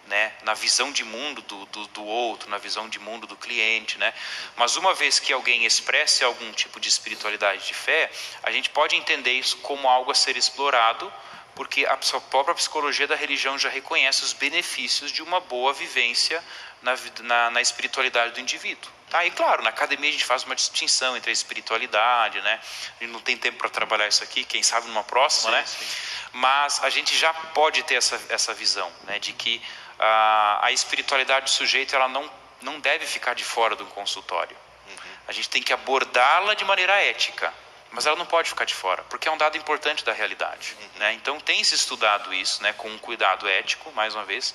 [0.08, 3.98] né, na visão de mundo do, do, do, outro, na visão de mundo do cliente,
[3.98, 4.12] né?
[4.56, 8.10] Mas uma vez que alguém expresse algum tipo de espiritualidade de fé,
[8.42, 11.12] a gente pode entender isso como algo a ser explorado,
[11.54, 11.96] porque a
[12.30, 16.42] própria psicologia da religião já reconhece os benefícios de uma boa vivência
[16.82, 18.90] na, na, na espiritualidade do indivíduo.
[19.10, 19.24] Tá?
[19.24, 22.60] E claro, na academia a gente faz uma distinção entre a espiritualidade, né?
[23.00, 25.66] A gente não tem tempo para trabalhar isso aqui, quem sabe numa próxima, sim, né?
[25.66, 25.86] Sim.
[26.34, 29.18] Mas a gente já pode ter essa, essa visão, né?
[29.18, 29.62] De que
[29.98, 32.30] a, a espiritualidade do sujeito ela não,
[32.62, 34.56] não deve ficar de fora do consultório.
[34.88, 34.96] Uhum.
[35.28, 37.52] A gente tem que abordá-la de maneira ética,
[37.90, 40.76] mas ela não pode ficar de fora, porque é um dado importante da realidade.
[40.80, 40.88] Uhum.
[41.00, 41.12] Né?
[41.14, 42.72] Então tem se estudado isso, né?
[42.74, 44.54] Com um cuidado ético, mais uma vez,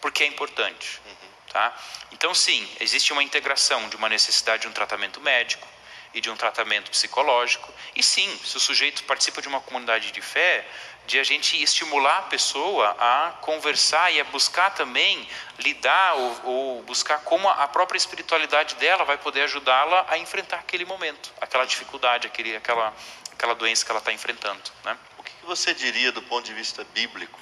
[0.00, 1.00] porque é importante.
[1.06, 1.26] Uhum.
[1.52, 1.74] Tá?
[2.12, 5.66] Então, sim, existe uma integração de uma necessidade de um tratamento médico
[6.12, 7.72] e de um tratamento psicológico.
[7.94, 10.66] E sim, se o sujeito participa de uma comunidade de fé,
[11.06, 15.28] de a gente estimular a pessoa a conversar e a buscar também
[15.58, 20.84] lidar ou, ou buscar como a própria espiritualidade dela vai poder ajudá-la a enfrentar aquele
[20.84, 22.92] momento, aquela dificuldade, aquele, aquela,
[23.32, 24.62] aquela doença que ela está enfrentando.
[24.84, 24.96] Né?
[25.18, 27.40] O que você diria do ponto de vista bíblico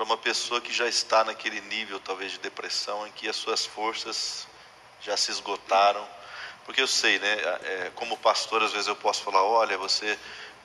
[0.00, 3.66] para uma pessoa que já está naquele nível, talvez, de depressão, em que as suas
[3.66, 4.48] forças
[5.02, 6.06] já se esgotaram.
[6.64, 10.18] Porque eu sei, né, é, como pastor, às vezes eu posso falar: olha, você,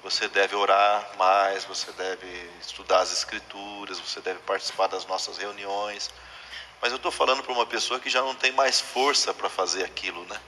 [0.06, 2.28] você deve orar mais, você deve
[2.62, 6.12] estudar as Escrituras, você deve participar das nossas reuniões.
[6.80, 9.84] Mas eu estou falando para uma pessoa que já não tem mais força para fazer
[9.84, 10.40] aquilo, né?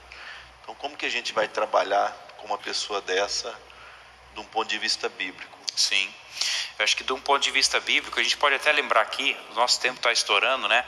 [0.62, 3.52] Então, como que a gente vai trabalhar com uma pessoa dessa,
[4.32, 5.58] de um ponto de vista bíblico?
[5.74, 6.08] Sim.
[6.78, 9.36] Eu acho que de um ponto de vista bíblico, a gente pode até lembrar aqui,
[9.50, 10.86] o nosso tempo está estourando, né?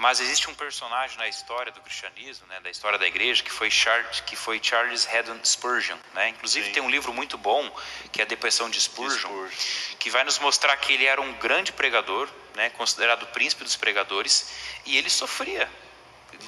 [0.00, 3.70] Mas existe um personagem na história do cristianismo, né, da história da igreja, que foi
[3.70, 5.98] Charles, que foi Charles Haddon Spurgeon.
[6.14, 6.30] Né?
[6.30, 6.72] Inclusive Sim.
[6.72, 7.70] tem um livro muito bom,
[8.10, 11.34] que é a Depressão de Spurgeon, Spurgeon, que vai nos mostrar que ele era um
[11.34, 14.50] grande pregador, né, considerado o príncipe dos pregadores,
[14.86, 15.70] e ele sofria,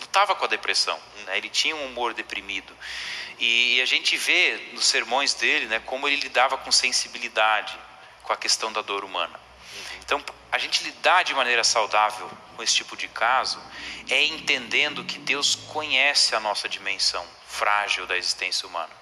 [0.00, 0.98] lutava com a depressão.
[1.26, 1.36] Né?
[1.36, 2.74] Ele tinha um humor deprimido.
[3.38, 7.78] E, e a gente vê nos sermões dele né, como ele lidava com sensibilidade
[8.22, 9.38] com a questão da dor humana.
[10.04, 13.58] Então, a gente lidar de maneira saudável com esse tipo de caso
[14.08, 18.92] é entendendo que Deus conhece a nossa dimensão frágil da existência humana.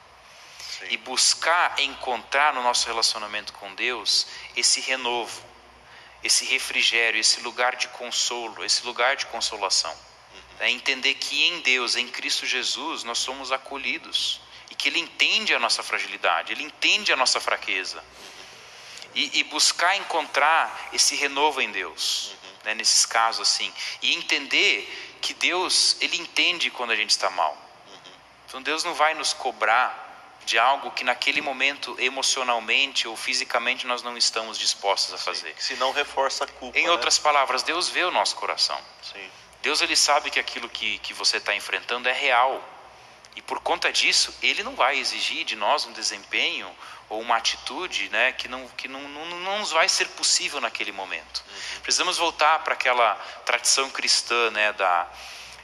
[0.59, 0.87] Sim.
[0.91, 5.43] E buscar encontrar no nosso relacionamento com Deus esse renovo,
[6.23, 9.91] esse refrigério, esse lugar de consolo, esse lugar de consolação.
[9.93, 10.41] Uhum.
[10.61, 14.41] É entender que em Deus, em Cristo Jesus, nós somos acolhidos
[14.71, 18.03] e que Ele entende a nossa fragilidade, Ele entende a nossa fraqueza
[19.15, 22.51] e, e buscar encontrar esse renovo em Deus, uhum.
[22.65, 27.53] né, nesses casos assim, e entender que Deus ele entende quando a gente está mal.
[27.89, 28.13] Uhum.
[28.47, 30.09] Então Deus não vai nos cobrar
[30.45, 35.55] de algo que naquele momento emocionalmente ou fisicamente nós não estamos dispostos a fazer.
[35.59, 36.79] Se não reforça a culpa.
[36.79, 36.91] Em né?
[36.91, 38.79] outras palavras, Deus vê o nosso coração.
[39.03, 39.31] Sim.
[39.63, 42.67] Deus ele sabe que aquilo que, que você está enfrentando é real.
[43.37, 46.69] E por conta disso, ele não vai exigir de nós um desempenho
[47.11, 50.93] ou uma atitude né, que, não, que não, não, não nos vai ser possível naquele
[50.93, 51.45] momento.
[51.83, 55.11] Precisamos voltar para aquela tradição cristã né, da,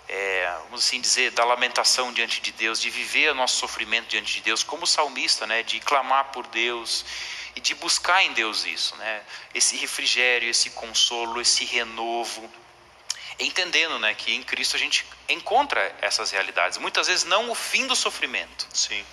[0.08, 4.34] é, vamos assim dizer, da lamentação diante de Deus, de viver o nosso sofrimento diante
[4.34, 7.04] de Deus, como salmista, né, de clamar por Deus
[7.54, 9.22] e de buscar em Deus isso, né,
[9.54, 12.52] esse refrigério, esse consolo, esse renovo
[13.38, 16.78] entendendo né, que em Cristo a gente encontra essas realidades.
[16.78, 18.66] Muitas vezes não o fim do sofrimento.
[18.72, 19.04] Sim.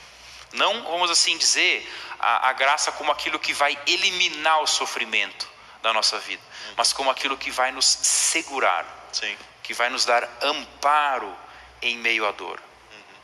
[0.53, 1.91] Não, vamos assim dizer,
[2.23, 5.47] a, a graça como aquilo que vai eliminar o sofrimento
[5.81, 6.41] da nossa vida,
[6.77, 9.37] mas como aquilo que vai nos segurar, Sim.
[9.61, 11.35] que vai nos dar amparo
[11.81, 12.61] em meio à dor.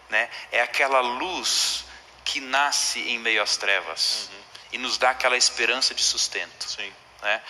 [0.10, 0.30] Né?
[0.52, 1.86] É aquela luz
[2.26, 4.30] que nasce em meio às trevas
[4.72, 6.70] e nos dá aquela esperança de sustento.
[6.70, 6.92] Sim.
[7.22, 7.42] Né?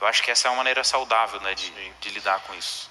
[0.00, 2.90] Eu acho que essa é uma maneira saudável né, de, de lidar com isso.